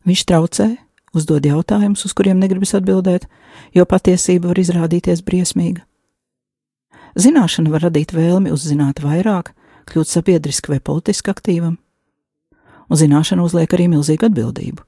Viņš 0.05 0.23
traucē, 0.29 0.69
uzdod 1.17 1.45
jautājumus, 1.47 2.05
uz 2.05 2.13
kuriem 2.13 2.39
negribas 2.41 2.75
atbildēt, 2.77 3.25
jo 3.73 3.85
patiesība 3.89 4.51
var 4.51 4.61
izrādīties 4.61 5.23
briesmīga. 5.25 5.85
Zināšana 7.15 7.71
var 7.71 7.87
radīt 7.87 8.11
vēlmi 8.13 8.51
uzzināt 8.53 8.99
vairāk, 9.01 9.53
kļūt 9.89 10.11
sabiedriski 10.11 10.73
vai 10.73 10.81
politiski 10.83 11.31
aktīvam, 11.31 11.77
un 12.89 12.99
zināšana 12.99 13.45
uzliek 13.45 13.71
arī 13.73 13.87
milzīgu 13.93 14.27
atbildību. 14.27 14.83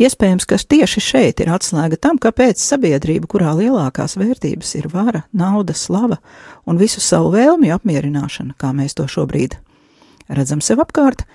Iespējams, 0.00 0.46
ka 0.48 0.56
tieši 0.56 1.02
šeit 1.04 1.42
ir 1.44 1.50
atslēga 1.52 1.98
tam, 2.00 2.16
kāpēc 2.22 2.62
sabiedrība, 2.62 3.28
kurā 3.28 3.52
lielākās 3.58 4.16
vērtības 4.16 4.72
ir 4.80 4.88
vara, 4.92 5.26
nauda, 5.36 5.76
slava 5.76 6.16
un 6.64 6.80
visu 6.80 7.02
savu 7.04 7.34
vēlmju 7.34 7.74
apmierināšana, 7.76 8.56
kā 8.56 8.72
mēs 8.72 8.96
to 8.96 9.04
šobrīd 9.10 9.58
redzam 10.32 10.62
sev 10.64 10.80
apkārt, 10.82 11.26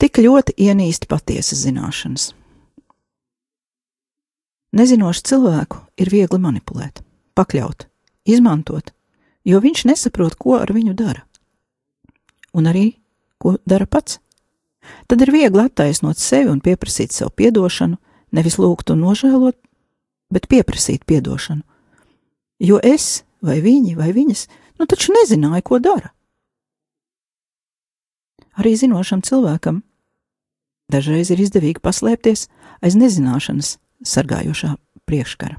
tik 0.00 0.20
ļoti 0.20 0.56
ienīst 0.60 1.08
patiesas 1.10 1.62
zināšanas. 1.64 2.32
Nezinošu 4.76 5.22
cilvēku 5.24 5.80
ir 5.96 6.10
viegli 6.12 6.38
manipulēt, 6.42 7.00
pakļaut, 7.38 7.86
izmantot, 8.28 8.92
jo 9.46 9.60
viņš 9.62 9.86
nesaprot, 9.88 10.36
ko 10.36 10.58
ar 10.60 10.72
viņu 10.74 10.92
dara. 10.98 11.22
Un 12.56 12.68
arī, 12.68 12.98
ko 13.40 13.56
dara 13.68 13.86
pats. 13.88 14.18
Tad 15.08 15.22
ir 15.24 15.32
viegli 15.32 15.64
attaisnot 15.64 16.20
sevi 16.20 16.50
un 16.52 16.60
pieprasīt 16.60 17.14
sev 17.14 17.32
atdošanu, 17.32 17.96
nevis 18.36 18.58
lūgt 18.60 18.92
un 18.92 19.00
nožēlot, 19.06 19.56
bet 20.30 20.50
pieprasīt 20.50 21.08
atdošanu. 21.08 21.64
Jo 22.60 22.80
es, 22.82 23.24
vai 23.40 23.60
viņi, 23.64 23.96
vai 23.96 24.12
viņas, 24.12 24.46
nu 24.76 24.86
taču 24.86 25.16
nezināju, 25.16 25.64
ko 25.64 25.80
dara. 25.80 26.12
Arī 28.56 28.76
zinošam 28.76 29.20
cilvēkam 29.24 29.82
dažreiz 30.92 31.30
ir 31.34 31.42
izdevīgi 31.42 31.82
paslēpties 31.84 32.46
aiz 32.84 32.98
nezināšanas 32.98 33.76
sargājošā 34.06 34.74
priekškara. 35.06 35.58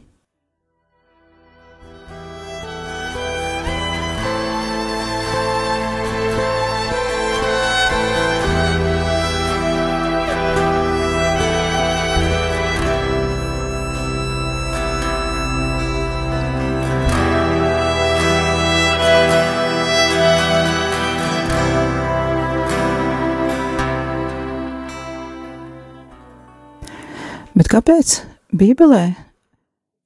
Kāpēc 27.78 28.22
Bībelē 28.58 29.04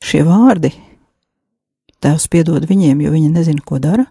šie 0.04 0.25
vārdi, 0.28 0.74
Tēvs 2.01 2.25
piedod 2.34 2.66
viņiem, 2.66 3.04
jo 3.06 3.12
viņi 3.13 3.30
nezina, 3.30 3.62
ko 3.62 3.78
dara, 3.80 4.08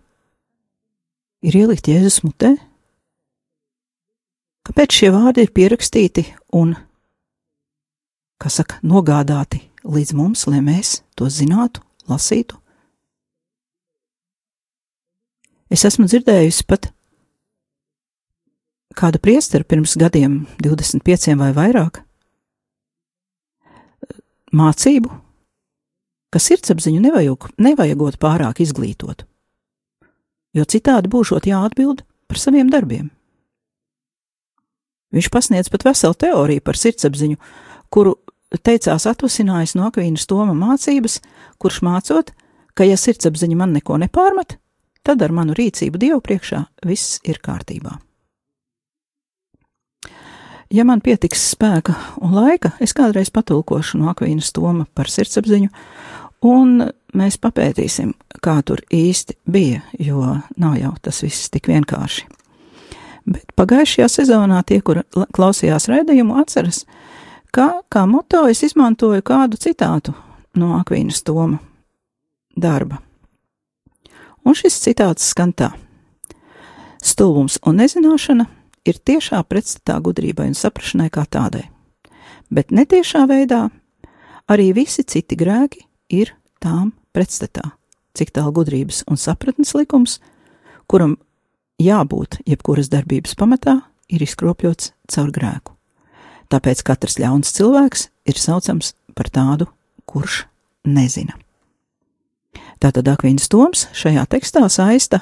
ir 1.43 1.57
ielikt 1.59 1.90
Jēzus 1.90 2.21
mutē? 2.23 2.55
Kāpēc 4.64 4.95
šie 4.95 5.11
vārdi 5.11 5.43
ir 5.43 5.50
pierakstīti 5.52 6.25
un, 6.57 6.76
kā 8.40 8.52
saka, 8.55 8.79
nogādāti 8.87 9.64
līdz 9.83 10.14
mums, 10.17 10.47
lai 10.47 10.62
mēs 10.64 11.00
to 11.19 11.26
zinātu, 11.26 11.83
lasītu? 12.09 12.61
Es 15.67 15.83
esmu 15.85 16.07
dzirdējusi 16.07 16.69
pat 16.71 16.93
kādu 18.97 19.21
priesteru 19.21 19.67
pirms 19.67 19.99
gadiem, 19.99 20.45
25 20.62 21.35
vai 21.43 21.50
vairāk, 21.59 22.07
mācību, 24.56 25.10
ka 26.30 26.43
sirdsapziņu 26.43 27.02
nevajag, 27.04 27.49
nevajagot 27.58 28.19
pārāk 28.23 28.63
izglītot, 28.63 29.25
jo 30.54 30.67
citādi 30.67 31.10
būšot 31.10 31.49
jāatbild 31.50 32.04
par 32.30 32.39
saviem 32.39 32.71
darbiem. 32.71 33.10
Viņš 35.10 35.30
pasniedz 35.34 35.71
pat 35.71 35.84
veselu 35.89 36.15
teoriju 36.15 36.63
par 36.63 36.78
sirdsapziņu, 36.78 37.39
kuru 37.91 38.15
teicās 38.63 39.06
atvasinājis 39.10 39.75
no 39.78 39.89
Akvīnas 39.89 40.26
Toma 40.30 40.54
mācības, 40.54 41.19
kurš 41.58 41.80
mācot, 41.86 42.30
ka 42.75 42.86
ja 42.86 42.99
sirdsapziņa 42.99 43.58
man 43.58 43.75
neko 43.75 43.99
nepārmet, 44.02 44.58
tad 45.06 45.23
ar 45.26 45.34
manu 45.34 45.56
rīcību 45.58 45.99
Dievu 45.99 46.23
priekšā 46.23 46.63
viss 46.86 47.19
ir 47.26 47.43
kārtībā. 47.43 47.99
Ja 50.71 50.85
man 50.87 51.00
pietiks 51.02 51.49
spēka 51.50 51.97
un 52.23 52.37
laika, 52.37 52.71
es 52.78 52.93
kādreiz 52.95 53.33
patulkošu 53.35 53.99
no 53.99 54.13
Akvīnas 54.13 54.52
Toma 54.54 54.85
par 54.95 55.09
sirdsapziņu, 55.11 55.67
un 56.47 56.85
mēs 57.19 57.39
papētīsim, 57.43 58.13
kā 58.39 58.61
tur 58.63 58.78
īsti 58.95 59.35
bija, 59.50 59.80
jo 59.99 60.37
nav 60.63 60.76
jau 60.78 60.93
tas 61.02 61.19
viss 61.25 61.50
tik 61.50 61.67
vienkārši. 61.73 62.28
Bet 63.26 63.50
pagājušajā 63.59 64.06
sezonā 64.15 64.61
tie, 64.63 64.78
kur 64.78 65.02
klausījās 65.35 65.89
raidījumu, 65.91 66.39
atceras, 66.39 66.85
ka 67.50 67.83
kā 67.91 68.06
moto 68.06 68.45
es 68.47 68.63
izmantoju 68.63 69.26
kādu 69.26 69.59
citātu 69.59 70.15
no 70.54 70.76
Akvīnas 70.78 71.25
Toma 71.26 71.59
darba. 72.54 73.02
Un 74.47 74.54
šis 74.54 74.78
citāts 74.87 75.26
skan 75.35 75.50
tā: 75.50 75.73
Stulbums 77.02 77.59
un 77.67 77.83
nezināšana 77.83 78.47
ir 78.86 78.99
tiešā 78.99 79.43
pretstatā 79.49 79.99
gudrībai 80.02 80.49
un 80.50 80.56
saprašanai 80.56 81.10
kā 81.12 81.25
tādai, 81.28 81.66
bet 82.50 82.73
netiešā 82.75 83.26
veidā 83.30 83.69
arī 84.50 84.71
visi 84.76 85.04
citi 85.04 85.38
grēki 85.38 85.84
ir 86.10 86.34
tām 86.62 86.93
pretstatā, 87.14 87.73
cik 88.16 88.32
tālu 88.36 88.54
gudrības 88.60 89.04
un 89.10 89.21
sapratnes 89.21 89.75
likums, 89.78 90.19
kuram 90.90 91.16
jābūt 91.80 92.40
jebkuras 92.49 92.90
darbības 92.93 93.36
pamatā, 93.38 93.80
ir 94.10 94.25
izkropļots 94.25 94.93
caur 95.10 95.30
grēku. 95.34 95.76
Tāpēc 96.50 96.82
katrs 96.82 97.21
ļauns 97.23 97.52
cilvēks 97.54 98.08
ir 98.26 98.38
saucams 98.40 98.95
par 99.14 99.30
tādu, 99.30 99.69
kurš 100.10 100.45
nezina. 100.82 101.36
Tātad 102.82 103.06
Akvīns 103.12 103.47
Toms 103.52 103.86
šajā 103.95 104.25
tekstā 104.32 104.64
saista 104.73 105.21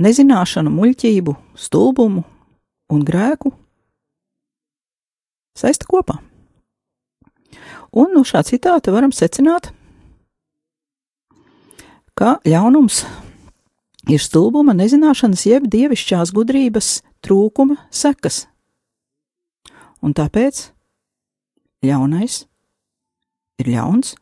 nezināšanu, 0.00 0.70
muļķību, 0.72 1.34
stulbumu 1.58 2.24
un 2.90 3.04
grēku 3.06 3.52
saista 5.56 5.86
kopā. 5.88 6.18
Un 7.90 8.12
no 8.14 8.22
šā 8.26 8.42
citāta 8.46 8.92
varam 8.94 9.10
secināt, 9.14 9.72
ka 12.14 12.36
ļaunums 12.46 13.02
ir 14.10 14.22
stulbuma, 14.22 14.74
nezināšanas, 14.76 15.46
jeb 15.48 15.66
dievišķās 15.70 16.32
gudrības 16.36 17.00
trūkuma 17.24 17.78
sekas. 17.90 18.44
Un 20.00 20.14
tāpēc 20.16 20.68
ļaunais 21.84 22.44
ir 23.60 23.72
ļauns. 23.74 24.14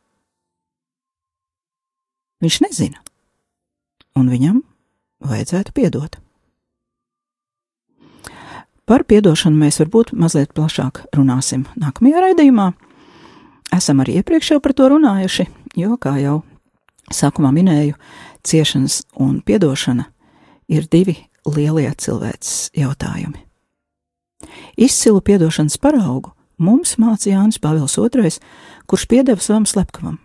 Viņš 2.43 2.57
nezina, 2.65 3.03
un 4.19 4.31
viņam 4.31 4.63
vajadzētu 5.27 5.75
piedot. 5.75 6.19
Par 8.89 9.03
atdošanu 9.05 9.59
mēs 9.61 9.83
varbūt 9.83 10.15
mazliet 10.17 10.55
plašāk 10.57 11.03
runāsim 11.13 11.67
nākamajā 11.77 12.23
raidījumā. 12.25 12.71
Esam 13.77 14.01
arī 14.01 14.15
iepriekš 14.23 14.55
jau 14.55 14.63
par 14.65 14.73
to 14.73 14.87
runājuši, 14.89 15.45
jo, 15.77 15.99
kā 16.01 16.15
jau 16.23 16.39
sākumā 17.13 17.51
minēju, 17.53 17.99
ciešanas 18.49 19.03
un 19.21 19.43
atdošana 19.45 20.09
ir 20.73 20.89
divi 20.89 21.19
lielie 21.45 21.91
cilvēces 22.01 22.71
jautājumi. 22.81 23.45
Izcilu 24.81 25.21
atdošanas 25.21 25.77
paraugu 25.77 26.33
mums 26.57 26.97
mācīja 26.97 27.43
Jānis 27.43 27.61
Pāvils 27.61 28.01
II, 28.01 28.33
kurš 28.89 29.05
piedeva 29.05 29.45
savam 29.45 29.69
slepkavam. 29.69 30.17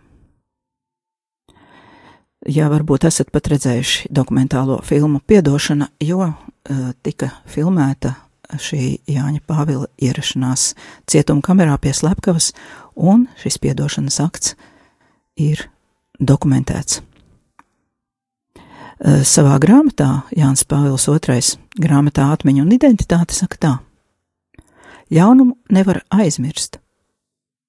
Jā, 2.47 2.71
varbūt 2.71 3.03
esat 3.11 3.27
pat 3.31 3.51
redzējuši 3.51 4.09
dokumentālo 4.11 4.79
filmu 4.83 5.19
Piedošana, 5.19 5.91
jo 6.03 6.23
uh, 6.23 6.35
tika 7.03 7.29
filmēta 7.47 8.22
šī 8.51 8.99
Jāņa 9.09 9.41
Pāvila 9.47 9.87
ierašanās 10.01 10.73
cietuma 11.09 11.43
kamerā 11.45 11.77
pie 11.81 11.93
slepkavas, 11.95 12.51
un 12.95 13.27
šis 13.41 13.59
piedošanas 13.63 14.19
akts 14.23 14.53
ir 15.39 15.65
dokumentēts. 16.19 17.01
Savā 19.03 19.57
grāmatā 19.59 20.23
Jānis 20.31 20.63
Pāvils 20.69 21.09
II 21.09 21.41
grāmatā 21.81 22.29
atmiņa 22.31 22.63
un 22.63 22.71
identitāte 22.75 23.35
saka 23.35 23.57
tā: 23.59 23.73
Ļaunumu 25.11 25.57
nevar 25.73 26.03
aizmirst, 26.13 26.79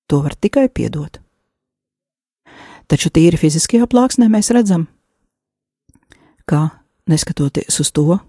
to 0.07 0.21
var 0.23 0.37
tikai 0.37 0.69
piedot. 0.69 1.19
Taču 2.87 3.09
tīri 3.11 3.41
fiziskajā 3.41 3.89
plāksnē 3.89 4.29
mēs 4.29 4.53
redzam, 4.53 4.87
ka 6.45 6.69
neskatoties 7.09 7.81
uz 7.81 7.91
to, 7.91 8.21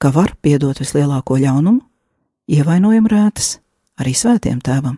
ka 0.00 0.10
var 0.14 0.32
piedot 0.40 0.78
vislielāko 0.80 1.36
ļaunumu, 1.40 1.82
ievainojumu 2.50 3.10
rētas 3.12 3.58
arī 4.00 4.14
svētiem 4.16 4.60
tēvam, 4.64 4.96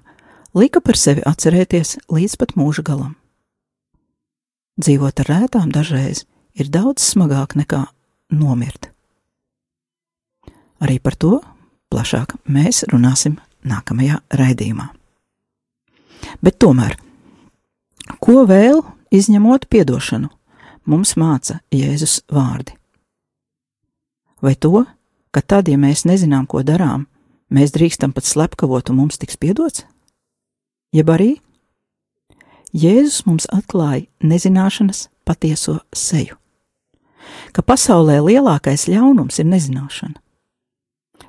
lika 0.55 0.81
par 0.81 0.99
sevi 0.99 1.25
atcerēties 1.27 1.97
līdz 2.12 2.38
pat 2.38 2.55
mūža 2.59 2.85
galam. 2.87 3.17
Dzīvot 4.81 5.25
ar 5.25 5.29
rētām 5.29 5.73
dažreiz 5.75 6.25
ir 6.55 6.71
daudz 6.73 7.05
smagāk 7.05 7.57
nekā 7.59 7.85
nomirt. 8.33 8.88
Arī 10.83 10.99
par 11.03 11.19
to 11.19 11.41
plašāk 11.93 12.37
mēs 12.49 12.83
runāsim 12.91 13.37
nākamajā 13.69 14.23
raidījumā. 14.38 14.88
Bet 16.43 16.59
tomēr, 16.62 16.95
ko 18.23 18.47
vēl 18.47 18.81
izņemot 19.12 19.67
atdošanu, 19.67 20.31
mums 20.87 21.17
māca 21.19 21.61
Jēzus 21.75 22.23
vārdi? 22.31 22.79
Vai 24.42 24.55
to, 24.59 24.85
ka 25.33 25.40
tad, 25.40 25.70
ja 25.70 25.78
mēs 25.78 26.05
nezinām, 26.09 26.46
ko 26.50 26.64
darām, 26.66 27.07
mēs 27.52 27.72
drīkstam 27.72 28.12
pat 28.12 28.26
slepkavot 28.28 28.90
un 28.90 29.00
mums 29.00 29.18
tiks 29.22 29.38
piedots? 29.40 29.87
Jeb 30.92 31.09
arī 31.09 31.37
Jēzus 32.72 33.26
mums 33.28 33.46
atklāja 33.52 34.09
nezināšanas 34.24 35.07
patieso 35.28 35.78
seju, 35.92 36.38
ka 37.52 37.64
pasaulē 37.64 38.18
lielākais 38.24 38.88
ļaunums 38.88 39.40
ir 39.40 39.48
nezināšana. 39.50 40.16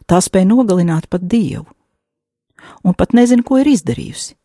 Tā 0.07 0.19
spēja 0.23 0.47
nogalināt 0.47 1.09
pat 1.11 1.27
Dievu, 1.27 1.67
un 2.83 2.95
pat 2.95 3.11
nezinu, 3.15 3.43
ko 3.43 3.59
ir 3.59 3.69
izdarījusi. 3.71 4.35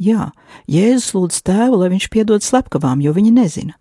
Jā, 0.00 0.30
Jēzus 0.68 1.12
lūdz 1.16 1.42
tēvu, 1.44 1.80
lai 1.80 1.90
viņš 1.92 2.08
piedod 2.12 2.44
slepkavām, 2.44 3.00
jo 3.04 3.12
viņi 3.16 3.32
nezina. 3.36 3.76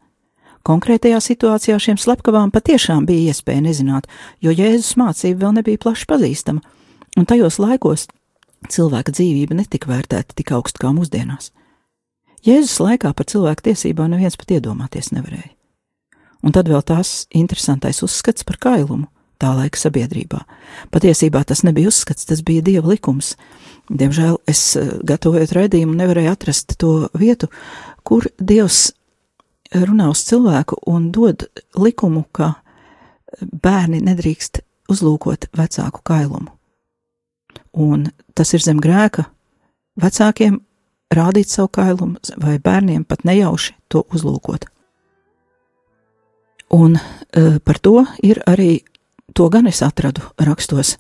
Konkrētajā 0.70 1.18
situācijā 1.24 1.80
šiem 1.82 1.98
slepkavām 1.98 2.52
patiešām 2.54 3.08
bija 3.10 3.32
iespēja 3.32 3.64
nezināt, 3.66 4.06
jo 4.38 4.54
Jēzus 4.54 4.94
mācība 5.02 5.48
vēl 5.48 5.56
nebija 5.58 5.82
plaši 5.82 6.06
pazīstama, 6.12 6.62
un 7.18 7.26
tajos 7.26 7.58
laikos 7.58 8.06
cilvēka 8.70 9.16
dzīvība 9.16 9.58
netika 9.58 9.90
vērtēta 9.90 10.38
tik 10.38 10.52
augstu 10.54 10.84
kā 10.84 10.92
mūsdienās. 10.94 11.50
Jēzus 12.46 12.78
laikā 12.86 13.16
par 13.18 13.26
cilvēku 13.32 13.66
tiesībām 13.72 14.14
neviens 14.14 14.38
pat 14.38 14.54
iedomāties 14.60 15.10
nevarēja. 15.16 15.56
Un 16.46 16.54
tad 16.56 16.70
vēl 16.70 16.86
tās 16.86 17.26
interesantais 17.36 18.04
uzskats 18.06 18.46
par 18.46 18.62
kailumu 18.62 19.10
tā 19.40 19.50
laika 19.56 19.80
sabiedrībā. 19.80 20.44
Patiesībā 20.94 21.42
tas 21.48 21.64
nebija 21.66 21.90
uzskats, 21.90 22.28
tas 22.30 22.44
bija 22.46 22.62
dieva 22.70 22.92
likums. 22.92 23.34
Diemžēl 23.90 24.38
es, 24.48 24.76
eh, 24.76 25.00
gatavojot 25.02 25.56
raidījumu, 25.56 25.98
nevarēju 25.98 26.32
atrast 26.32 26.78
to 26.78 27.10
vietu, 27.18 27.50
kur 28.04 28.28
dievs 28.38 28.92
runā 29.76 30.10
uz 30.10 30.24
cilvēku 30.26 30.80
un 30.90 31.12
dod 31.12 31.46
likumu, 31.78 32.26
ka 32.32 32.54
bērni 33.42 34.02
nedrīkst 34.06 34.64
uzlūkot 34.90 35.50
vecāku 35.58 36.02
kailumu. 36.04 36.50
Un 37.74 38.10
tas 38.34 38.54
ir 38.54 38.64
zem 38.66 38.80
grēka 38.82 39.28
vecākiem 40.00 40.60
rādīt 41.14 41.50
savu 41.50 41.70
kailumu, 41.74 42.18
vai 42.42 42.58
bērniem 42.60 43.06
pat 43.06 43.26
nejauši 43.26 43.76
to 43.90 44.06
uzlūkot. 44.14 44.66
Un 46.74 46.98
uh, 46.98 47.58
par 47.66 47.80
to 47.82 48.06
ir 48.26 48.42
arī 48.50 48.82
to 49.34 49.50
gan 49.50 49.68
es 49.68 49.82
atradu 49.86 50.22
rakstos, 50.38 50.98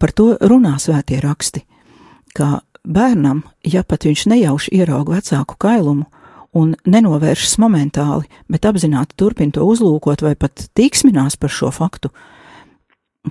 par 0.00 0.12
to 0.12 0.34
runā 0.40 0.76
svētie 0.80 1.20
raksti, 1.24 1.64
ka 2.36 2.60
bērnam, 2.84 3.42
ja 3.64 3.84
pat 3.84 4.04
viņš 4.04 4.26
nejauši 4.32 4.74
ierauga 4.80 5.16
vecāku 5.16 5.56
kailumu 5.60 6.08
un 6.58 6.74
nenovēršas 6.88 7.58
momentāli, 7.62 8.28
bet 8.50 8.66
apzināti 8.68 9.16
turpina 9.18 9.54
to 9.54 9.66
uzlūkot 9.68 10.24
vai 10.26 10.34
pat 10.38 10.68
tīksminās 10.78 11.38
par 11.40 11.52
šo 11.54 11.70
faktu, 11.74 12.10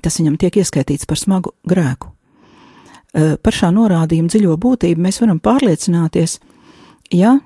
tas 0.02 0.20
viņam 0.20 0.38
tiek 0.40 0.62
ieskaitīts 0.62 1.10
par 1.10 1.20
smagu 1.20 1.54
grēku. 1.68 2.12
E, 3.13 3.36
par 3.42 3.56
šā 3.56 3.72
norādījuma 3.76 4.32
dziļo 4.32 4.58
būtību 4.62 5.04
mēs 5.04 5.22
varam 5.24 5.42
pārliecināties, 5.44 6.40
ja 7.16 7.38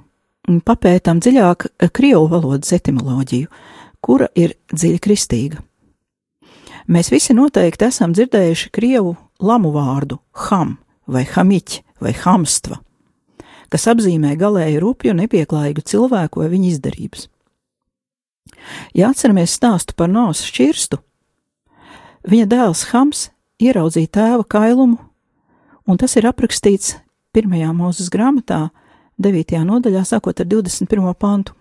papētām 0.65 1.22
dziļāk 1.22 1.67
krievu 1.94 2.28
valodas 2.32 2.74
etimoloģiju, 2.76 3.50
kura 4.02 4.30
ir 4.36 4.56
dziļi 4.74 5.02
kristīga. 5.02 5.62
Mēs 6.91 7.12
visi 7.13 7.36
noteikti 7.38 7.86
esam 7.88 8.15
dzirdējuši 8.15 8.72
krievu 8.74 9.13
lamu 9.41 9.72
vārdu 9.76 10.17
ham 10.48 10.80
vai 11.08 11.24
hamiķi 11.30 11.84
vai 12.02 12.13
hamstva, 12.17 12.80
kas 13.71 13.88
apzīmē 13.91 14.36
galēji 14.39 14.81
rupju, 14.84 15.15
nepieklājīgu 15.17 15.84
cilvēku 15.88 16.43
vai 16.43 16.49
viņa 16.51 16.73
izdarības. 16.73 17.27
Ja 18.97 19.12
atceramies 19.12 19.53
stāstu 19.55 19.95
par 19.97 20.12
Nāsu 20.12 20.49
šķirstu, 20.49 20.99
viņa 22.27 22.49
dēls 22.51 22.84
Hams 22.91 23.29
ieraudzīja 23.62 24.12
tēva 24.17 24.45
kailumu, 24.45 24.99
un 25.88 25.97
tas 26.01 26.15
ir 26.19 26.27
aprakstīts 26.29 26.97
pirmajā 27.36 27.71
mūzes 27.75 28.12
grāmatā, 28.13 28.69
9. 29.21 29.60
nodaļā, 29.67 30.03
sākot 30.07 30.39
ar 30.41 30.47
21. 30.49 31.13
pantu. 31.19 31.55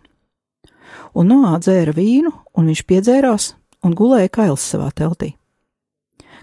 Un 1.14 1.28
Noā 1.30 1.58
dzēra 1.62 1.92
vīnu, 1.94 2.30
un 2.56 2.70
viņš 2.70 2.82
piedzērās, 2.88 3.50
un 3.84 3.94
gulēja 3.96 4.30
kails 4.32 4.64
savā 4.72 4.90
teltī. 4.96 5.34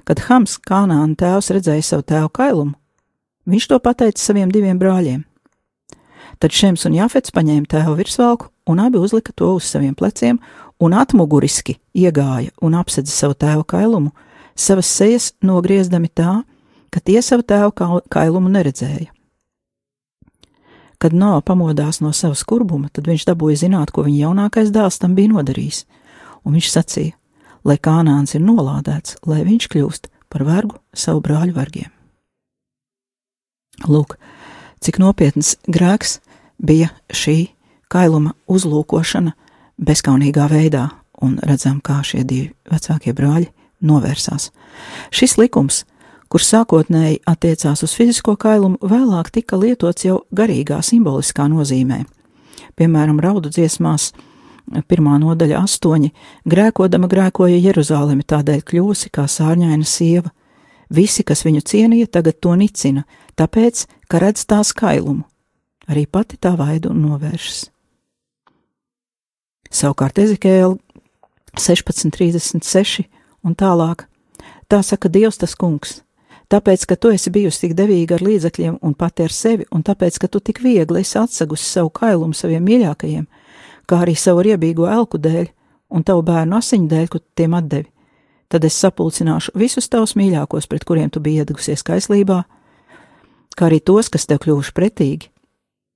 Kad 0.08 0.24
Hams, 0.28 0.56
Kanāna 0.64 1.18
tēvs, 1.20 1.52
redzēja 1.56 1.84
savu 1.84 2.06
tēvu 2.08 2.30
kailumu, 2.32 2.76
viņš 3.50 3.68
to 3.72 3.80
pateica 3.84 4.22
saviem 4.22 4.52
diviem 4.54 4.80
brāļiem. 4.80 5.26
Tad 6.38 6.54
Šems 6.54 6.86
un 6.86 6.96
Jafets 6.98 7.34
paņēma 7.34 7.70
tēva 7.72 7.96
virsvalku 7.98 8.52
un 8.70 8.80
abi 8.84 9.00
uzlika 9.02 9.34
to 9.34 9.56
uz 9.58 9.66
saviem 9.66 9.96
pleciem 9.98 10.38
un 10.80 10.94
atmuguriski 10.94 11.78
iegāja 11.98 12.54
un 12.62 12.78
apsedza 12.78 13.14
savu 13.14 13.34
tēva 13.34 13.66
kailumu, 13.66 14.14
savas 14.56 14.90
sejas 14.92 15.32
nogriezdami 15.42 16.10
tā, 16.14 16.44
ka 16.94 17.02
tie 17.02 17.22
savu 17.26 17.46
tēva 17.48 18.02
kailumu 18.10 18.52
neredzēja. 18.54 19.10
Kad 20.98 21.14
Noa 21.14 21.44
pamodās 21.46 22.02
no 22.02 22.10
savas 22.14 22.42
kurbuma, 22.46 22.90
tad 22.90 23.06
viņš 23.10 23.28
dabūja 23.30 23.64
zināt, 23.68 23.94
ko 23.94 24.06
viņa 24.06 24.24
jaunākais 24.24 24.74
dēls 24.74 24.98
tam 25.02 25.14
bija 25.18 25.30
nodarījis, 25.36 25.84
un 26.46 26.58
viņš 26.58 26.70
sacīja: 26.74 27.14
lai 27.68 27.78
kanāns 27.78 28.36
ir 28.38 28.44
nolādēts, 28.46 29.18
lai 29.28 29.44
viņš 29.46 29.68
kļūst 29.74 30.10
par 30.32 30.46
vergu 30.48 30.80
savu 30.96 31.22
brāļu 31.26 31.56
vergiem. 31.56 31.92
Lūk, 33.88 34.16
cik 34.82 34.98
nopietns 35.04 35.56
grēks 35.70 36.18
bija 36.58 36.90
šī 37.14 37.50
kailuma 37.92 38.34
uzlūkošana 38.50 39.34
bezkaunīgā 39.78 40.48
veidā, 40.52 40.88
un 41.22 41.38
redzam, 41.44 41.80
kā 41.82 42.02
šie 42.06 42.24
divi 42.28 42.52
vecākie 42.70 43.14
brāļi 43.18 43.50
novērsās. 43.86 44.52
Šis 45.14 45.38
likums, 45.38 45.84
kurš 46.32 46.50
sākotnēji 46.52 47.22
attiecās 47.30 47.84
uz 47.86 47.94
fizisko 47.98 48.36
kailumu, 48.40 48.80
vēlāk 48.82 49.32
tika 49.34 49.60
lietots 49.60 50.06
jau 50.06 50.22
garīgā 50.36 50.82
simboliskā 50.84 51.48
nozīmē. 51.52 52.04
Piemēram, 52.78 53.22
raudu 53.22 53.50
dziesmās 53.54 54.12
pirmā 54.90 55.16
nodaļa 55.22 55.62
astoņi, 55.64 56.12
grēkodama 56.50 57.08
grēkoja 57.10 57.62
Jeruzālemi, 57.62 58.26
tādēļ 58.28 58.66
kļūsi 58.68 59.14
kā 59.14 59.26
sārņaina 59.32 59.88
sieva. 59.88 60.34
Visi, 60.94 61.24
kas 61.28 61.44
viņu 61.44 61.64
cienīja, 61.68 62.08
tagad 62.20 62.40
to 62.44 62.54
nicina, 62.56 63.04
tāpēc, 63.40 63.88
ka 64.08 64.22
redz 64.24 64.46
tā 64.48 64.62
skailumu. 64.64 65.26
Arī 65.88 66.04
pati 66.06 66.38
tā 66.40 66.54
vaidu 66.60 66.92
novēršas. 66.96 67.68
Savukārt 69.72 70.20
Ezekēla 70.20 70.76
16.36 71.58 73.08
un 73.44 73.56
tālāk. 73.56 74.06
Tā 74.68 74.82
saka 74.84 75.10
Dievs 75.12 75.40
tas 75.40 75.56
kungs, 75.56 76.02
tāpēc, 76.52 76.84
ka 76.90 76.96
tu 77.00 77.12
esi 77.16 77.32
bijusi 77.32 77.66
tik 77.66 77.76
devīga 77.78 78.18
ar 78.18 78.24
līdzekļiem 78.28 78.80
un 78.84 78.96
pati 79.00 79.24
ar 79.24 79.32
sevi, 79.32 79.68
un 79.72 79.84
tāpēc, 79.88 80.20
ka 80.20 80.28
tu 80.28 80.42
tik 80.44 80.60
viegli 80.64 81.04
esi 81.04 81.16
atsegusi 81.20 81.64
savu 81.64 81.92
kailumu 81.96 82.36
saviem 82.36 82.66
mīļākajiem, 82.68 83.28
kā 83.88 84.02
arī 84.04 84.16
savu 84.20 84.44
riebīgo 84.44 84.90
elku 84.92 85.20
dēļ 85.24 85.48
un 85.96 86.04
tavu 86.04 86.26
bērnu 86.28 86.60
asiņu 86.60 86.92
dēļ, 86.92 87.08
ko 87.12 87.24
tiem 87.36 87.56
atdevi. 87.56 87.88
Tad 88.52 88.68
es 88.68 88.76
sapulcināšu 88.80 89.56
visus 89.60 89.88
tavus 89.92 90.16
mīļākos, 90.20 90.68
pret 90.68 90.84
kuriem 90.88 91.10
tu 91.12 91.24
biji 91.24 91.44
iedegusies 91.44 91.84
kaislībā, 91.88 92.44
kā 93.56 93.68
arī 93.68 93.80
tos, 93.84 94.12
kas 94.12 94.28
tev 94.28 94.44
kļuvuši 94.44 94.76
pretīgi. 94.76 95.32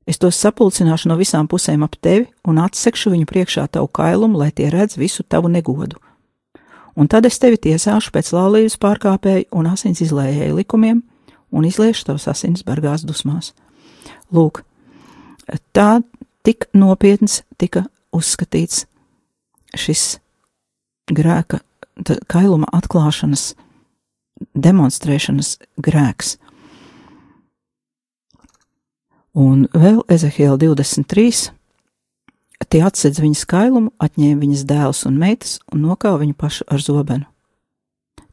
Es 0.10 0.18
tos 0.18 0.40
sapulcināšu 0.42 1.12
no 1.12 1.18
visām 1.20 1.48
pusēm 1.50 1.84
ap 1.86 1.96
tevi 2.02 2.26
un 2.48 2.58
atsekšu 2.64 3.14
viņu 3.14 3.28
priekšā 3.30 3.68
tavu 3.70 3.90
kailumu, 3.94 4.40
lai 4.42 4.50
tie 4.52 4.72
redz 4.74 4.98
visu 4.98 5.24
tavu 5.24 5.52
negodu. 5.52 6.00
Un 6.98 7.08
tad 7.08 7.26
es 7.30 7.38
tevi 7.40 7.60
tiesāšu 7.62 8.12
pēc 8.12 8.34
laulības 8.36 8.80
pārkāpēju 8.82 9.48
un 9.56 9.70
asins 9.70 10.02
izlējēju 10.04 10.58
likumiem 10.58 11.04
un 11.52 11.68
izliešu 11.68 12.10
tavas 12.10 12.28
asins 12.32 12.66
bargās 12.68 13.06
dusmās. 13.08 13.54
Lūk, 14.34 14.64
tā 15.76 16.02
tik 16.44 16.68
nopietns 16.74 17.42
tika 17.62 17.86
uzskatīts 18.16 18.86
šis 19.78 20.18
grēka, 21.12 21.62
kailuma 22.32 22.68
atklāšanas, 22.76 23.54
demonstrēšanas 24.56 25.58
grēks. 25.84 26.38
Un 29.32 29.70
vēl 29.72 30.02
Ezehiela 30.12 30.58
23. 30.60 31.54
Tie 32.68 32.80
atsedz 32.84 33.22
viņas 33.24 33.46
kailumu, 33.48 33.94
atņēma 33.96 34.42
viņas 34.44 34.64
dēlus 34.68 35.06
un 35.08 35.16
meitas 35.20 35.54
un 35.72 35.86
nokāva 35.86 36.20
viņu 36.20 36.36
pašu 36.36 36.68
ar 36.68 36.84
zobenu. 36.84 37.24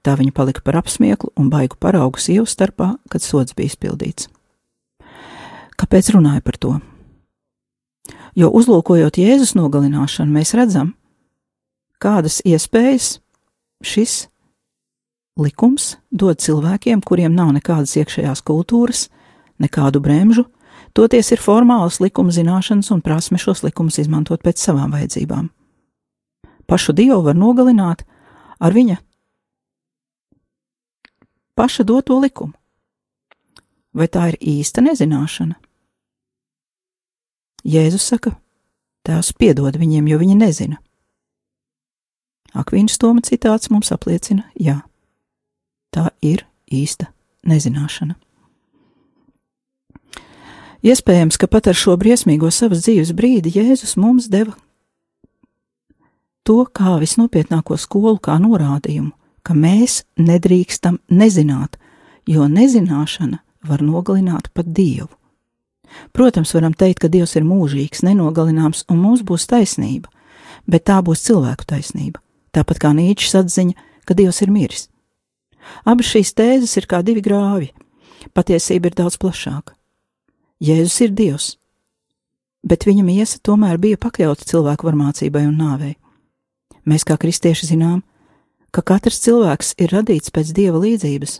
Tā 0.02 0.16
viņa 0.18 0.34
palika 0.34 0.62
par 0.66 0.80
apsmieklu 0.80 1.30
un 1.38 1.52
baigu 1.52 1.78
paraugu 1.78 2.18
sievu 2.18 2.46
starpā, 2.50 2.96
kad 3.10 3.22
sods 3.22 3.54
bija 3.54 3.70
izpildīts. 3.70 4.26
Kāpēc 5.78 6.10
runāju 6.16 6.42
par 6.42 6.58
to? 6.58 6.72
Jo 8.34 8.50
uzlūkojot 8.50 9.22
Jēzus 9.22 9.54
nogalināšanu, 9.54 10.34
mēs 10.34 10.54
redzam, 10.58 10.96
kādas 12.02 12.42
iespējas 12.42 13.20
šis 13.86 14.26
likums 15.38 15.94
dod 16.10 16.42
cilvēkiem, 16.42 17.06
kuriem 17.06 17.38
nav 17.38 17.54
nekādas 17.54 17.94
iekšējās 18.02 18.42
kultūras, 18.42 19.06
nekādu 19.62 20.02
bremžu, 20.02 20.48
toties 20.94 21.32
ir 21.32 21.42
formālas 21.42 22.00
likuma 22.00 22.32
zināšanas 22.34 22.90
un 22.94 23.02
prasme 23.04 23.38
šos 23.38 23.64
likumus 23.66 23.98
izmantot 23.98 24.42
pēc 24.44 24.60
savām 24.62 24.92
vajadzībām. 24.94 25.50
Pašu 26.68 26.92
dievu 26.92 27.22
var 27.24 27.36
nogalināt 27.36 28.04
ar 28.60 28.74
viņa 28.74 28.98
paša 31.58 31.84
doto 31.84 32.18
likumu. 32.20 32.52
Vai 33.92 34.06
tā 34.06 34.28
ir 34.30 34.36
īsta 34.38 34.84
nezināšana? 34.84 35.56
Jēzus 37.66 38.04
saka, 38.12 38.36
Tēvs 39.08 39.32
piedod 39.40 39.72
viņiem, 39.80 40.06
jo 40.10 40.18
viņi 40.20 40.36
nezina. 40.36 40.76
Akvīnas 42.58 42.98
Toma 43.00 43.22
citāts 43.24 43.70
mums 43.72 43.88
apliecina, 43.94 44.44
jā, 44.54 44.82
tā 45.94 46.10
ir 46.20 46.44
īsta 46.68 47.08
nezināšana. 47.48 48.18
Iespējams, 50.86 51.36
ka 51.40 51.48
pat 51.50 51.66
ar 51.66 51.74
šo 51.74 51.96
briesmīgo 51.98 52.50
savas 52.54 52.84
dzīves 52.86 53.10
brīdi 53.16 53.50
Jēzus 53.56 53.96
mums 53.98 54.28
deva 54.30 54.54
to 56.48 56.62
kā 56.64 56.94
visnopietnāko 56.96 57.76
skolu, 57.76 58.16
kā 58.24 58.38
norādījumu, 58.40 59.10
ka 59.44 59.52
mēs 59.52 60.04
nedrīkstam 60.16 60.96
nezināt, 61.12 61.76
jo 62.24 62.46
nezināšana 62.48 63.42
var 63.68 63.84
nogalināt 63.84 64.48
pat 64.56 64.70
Dievu. 64.72 65.10
Protams, 66.16 66.54
varam 66.56 66.72
teikt, 66.72 67.02
ka 67.02 67.12
Dievs 67.12 67.36
ir 67.36 67.44
mūžīgs, 67.44 68.00
nenogalināms, 68.06 68.86
un 68.88 69.02
mums 69.02 69.24
būs 69.28 69.48
taisnība, 69.50 70.08
bet 70.64 70.86
tā 70.88 71.02
būs 71.04 71.26
cilvēku 71.28 71.68
taisnība, 71.68 72.22
tāpat 72.56 72.80
kā 72.80 72.94
Nīčs 72.96 73.36
atziņa, 73.42 73.76
ka 74.08 74.16
Dievs 74.16 74.40
ir 74.44 74.52
miris. 74.52 74.86
Abas 75.84 76.08
šīs 76.14 76.32
tēzes 76.32 76.76
ir 76.80 76.88
kā 76.88 77.02
divi 77.04 77.24
grāvi. 77.24 77.74
Patiesība 78.32 78.88
ir 78.88 78.96
daudz 78.96 79.20
plašāka. 79.20 79.77
Jēzus 80.58 80.96
ir 81.06 81.12
Dievs, 81.14 81.48
bet 82.66 82.86
viņa 82.88 83.04
miesa 83.06 83.38
tomēr 83.38 83.78
bija 83.78 83.98
pakļauta 84.00 84.46
cilvēku 84.48 84.88
varmācībai 84.88 85.44
un 85.46 85.58
nāvei. 85.60 85.94
Mēs 86.88 87.04
kā 87.06 87.14
kristieši 87.20 87.70
zinām, 87.70 88.00
ka 88.74 88.82
katrs 88.82 89.20
cilvēks 89.22 89.76
ir 89.78 89.94
radīts 89.94 90.34
pēc 90.34 90.50
dieva 90.56 90.80
līdzības. 90.82 91.38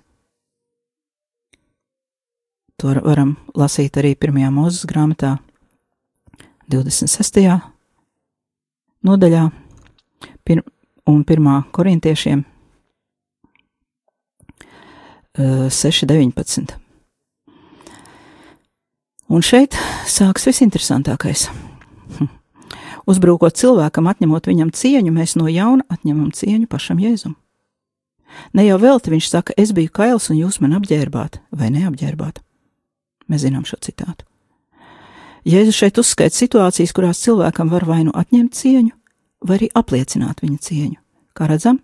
To 2.79 2.95
varam 3.03 3.35
lasīt 3.59 3.99
arī 3.99 4.15
pirmajā 4.15 4.53
mūzes 4.55 4.87
grāmatā, 4.87 5.35
26. 6.71 7.43
nodaļā, 9.03 9.49
pir 10.47 10.63
un 11.09 11.25
1. 11.25 11.49
korintiešiem 11.75 12.45
6.19. 15.39 16.88
Un 19.29 19.45
šeit 19.45 19.77
sāks 20.09 20.47
visinteresantākais. 20.49 21.49
Uzbrūkot 23.11 23.59
cilvēkam, 23.61 24.09
atņemot 24.09 24.49
viņam 24.49 24.73
cieņu, 24.73 25.13
mēs 25.13 25.37
no 25.37 25.51
jauna 25.53 25.85
atņemam 25.93 26.31
cieņu 26.33 26.69
pašam 26.71 27.03
Jēzum. 27.03 27.37
Ne 28.57 28.65
jau 28.65 28.79
velti 28.81 29.13
viņš 29.13 29.29
saka, 29.29 29.57
es 29.57 29.75
biju 29.77 29.93
kails 29.93 30.31
un 30.33 30.41
jūs 30.41 30.61
man 30.65 30.77
apģērbāt 30.79 31.41
vai 31.53 31.69
neapģērbāt. 31.75 32.41
Mēs 33.29 33.45
zinām 33.45 33.69
šo 33.69 33.77
citātu. 33.85 34.25
Jēzus 35.49 35.77
šeit 35.77 36.01
uzskaita 36.01 36.37
situācijas, 36.37 36.93
kurās 36.97 37.21
cilvēkam 37.25 37.69
var 37.73 37.85
vai 37.89 38.03
nu 38.09 38.13
atņemt 38.17 38.57
cieņu, 38.57 38.93
vai 39.45 39.61
arī 39.61 39.69
apliecināt 39.77 40.43
viņa 40.45 40.59
cieņu. 40.65 40.99
Kā 41.37 41.47
redzam, 41.49 41.83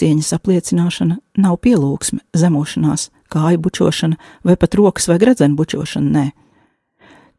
cieņas 0.00 0.32
apliecināšana 0.36 1.20
nav 1.40 1.60
pielūgsme, 1.64 2.24
zemošanās, 2.36 3.10
kāju 3.32 3.60
bučošana 3.64 4.18
vai 4.48 4.56
pat 4.56 4.76
rokas 4.80 5.08
vai 5.12 5.20
gredzenu 5.22 5.60
bučošana, 5.60 6.10
nē. 6.16 6.30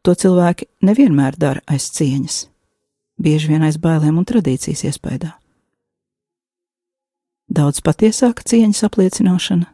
To 0.02 0.14
cilvēki 0.18 0.66
nevienmēr 0.82 1.36
dara 1.38 1.62
aiz 1.70 1.86
cieņas, 1.94 2.46
bieži 3.22 3.52
vien 3.52 3.62
aiz 3.62 3.78
bailēm 3.78 4.18
un 4.18 4.26
tradīcijas 4.26 4.82
iespējā. 4.90 5.30
Daudz 7.52 7.82
patiesāka 7.84 8.42
cieņas 8.48 8.82
apliecināšana 8.88 9.68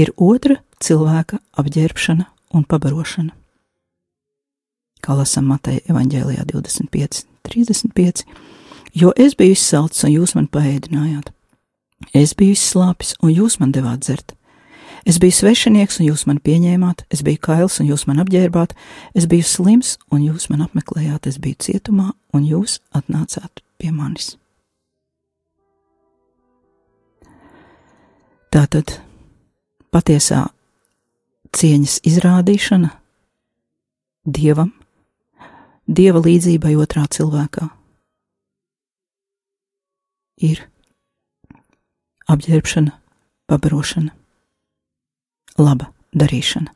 ir 0.00 0.10
otra 0.16 0.58
cilvēka 0.82 1.38
apģērbšana 1.60 2.26
un 2.56 2.64
pabarošana. 2.64 3.34
Kā 5.04 5.14
lasām 5.14 5.46
Mateja 5.52 5.84
evanģēlijā 5.92 6.46
25, 6.48 7.22
35, 7.46 8.24
jo 8.96 9.12
es 9.14 9.36
biju 9.38 9.54
izsalcis 9.54 10.06
un 10.08 10.14
jūs 10.14 10.34
man 10.38 10.48
paēdinājāt. 10.50 11.30
Es 12.16 12.34
biju 12.34 12.56
izslāpis 12.56 13.14
un 13.22 13.30
jūs 13.30 13.60
man 13.60 13.76
devāt 13.76 14.02
dzert. 14.02 14.34
Es 15.06 15.20
biju 15.22 15.36
svešinieks, 15.38 16.00
un 16.00 16.08
jūs 16.08 16.24
mani 16.26 16.40
pieņēmāt, 16.42 17.04
es 17.14 17.20
biju 17.22 17.38
kails, 17.46 17.76
un 17.78 17.86
jūs 17.86 18.08
man 18.08 18.18
apģērbāt, 18.24 18.72
es 19.14 19.28
biju 19.30 19.46
slims, 19.46 19.92
un 20.10 20.24
jūs 20.24 20.48
man 20.50 20.64
apmeklējāt, 20.64 21.28
es 21.30 21.38
biju 21.38 21.60
cietumā, 21.62 22.08
un 22.34 22.42
jūs 22.42 22.80
atnācāt 22.90 23.62
pie 23.78 23.92
manis. 23.94 24.32
Tātad 28.50 28.96
patiesā 29.94 30.48
cieņas 31.54 32.00
izrādīšana 32.10 32.90
dievam, 34.26 34.74
dieva 35.86 36.26
līdzībai 36.26 36.74
otrā 36.82 37.06
cilvēkā 37.06 37.70
ir 40.50 40.66
apģērbšana, 42.26 42.96
pabarošana 43.46 44.25
laba 45.58 45.90
darīšana. 46.16 46.72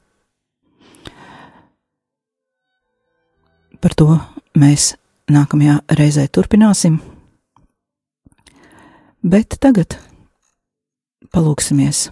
Par 3.80 3.94
to 3.96 4.18
mēs 4.60 4.94
nākamajā 5.32 5.78
reizē 5.96 6.26
turpināsim, 6.28 6.98
bet 9.24 9.56
tagad 9.62 9.96
palūksimies 11.32 12.10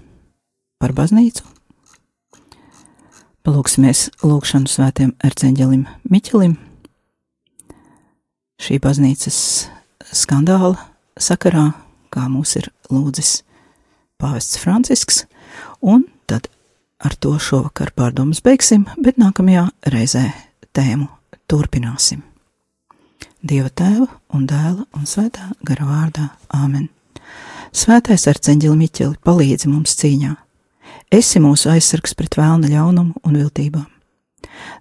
par 0.80 0.94
baznīcu. 0.96 1.44
Palūksimies 3.44 4.08
lūgšanu 4.24 4.68
svētiem 4.68 5.12
erceņģelim 5.24 5.84
Miķelim. 6.12 6.56
Šī 8.58 8.80
baznīcas 8.82 9.38
skandāla 10.12 10.76
sakarā, 11.20 11.70
kā 12.12 12.26
mūs 12.32 12.56
ir 12.60 12.68
lūdzis 12.92 13.42
pāvests 14.20 14.58
Francisks, 14.60 15.24
un 15.80 16.04
Ar 16.98 17.14
to 17.14 17.36
šovakar 17.38 17.92
pārdomas 17.94 18.40
beigsim, 18.42 18.88
bet 18.98 19.20
nākamajā 19.22 19.68
reizē 19.92 20.24
tēmu 20.74 21.06
turpināsim. 21.46 22.24
Dieva 23.38 23.70
tēva 23.70 24.08
un 24.34 24.48
dēla 24.50 24.82
un 24.98 25.06
svētā 25.06 25.52
gara 25.62 25.86
vārdā 25.86 26.24
Āmen. 26.50 26.88
Svētais 27.70 28.26
arceņģeli 28.26 28.80
Miķeli 28.80 29.20
palīdzi 29.22 29.70
mums 29.70 29.94
cīņā. 30.00 30.32
Esi 31.14 31.38
mūsu 31.38 31.70
aizsargs 31.70 32.16
pret 32.18 32.34
vēlna 32.34 32.72
ļaunumu 32.72 33.22
un 33.22 33.38
viltībām. 33.38 33.86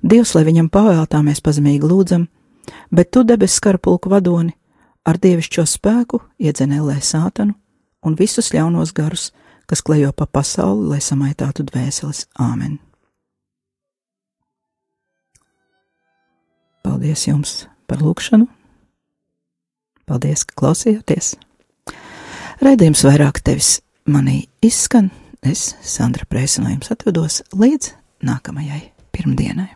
Dievs, 0.02 0.34
lai 0.34 0.44
viņam 0.48 0.72
pavēltā 0.74 1.22
mēs 1.22 1.44
pazemīgi 1.46 1.86
lūdzam, 1.86 2.26
bet 2.90 3.12
tu 3.14 3.24
debes 3.28 3.60
skarpulku 3.60 4.10
vadoni 4.10 4.56
ar 5.06 5.22
dievišķo 5.22 5.68
spēku 5.70 6.24
iedzenēlē 6.42 6.98
sātanu 6.98 7.54
un 8.02 8.18
visus 8.18 8.50
ļaunos 8.56 8.94
garus, 8.98 9.30
kas 9.68 9.84
klejo 9.84 10.14
pa 10.16 10.26
pasauli, 10.26 10.88
lai 10.94 11.00
samaitātu 11.04 11.66
dvēseles 11.68 12.26
āmen. 12.40 12.78
Paldies 16.88 17.28
jums 17.28 17.58
par 17.88 18.00
lūgšanu! 18.00 18.48
Paldies, 20.08 20.46
ka 20.48 20.56
klausījāties! 20.62 21.36
Raidījums 22.64 23.04
vairāk 23.06 23.42
tevis 23.44 23.82
manī 24.08 24.46
izskan, 24.64 25.12
es, 25.44 25.74
Sandra 25.84 26.26
Prēsa, 26.26 26.64
no 26.64 26.72
jums 26.72 26.90
atvedos 26.96 27.42
līdz 27.52 27.92
nākamajai 28.26 28.86
pirmdienai. 29.12 29.68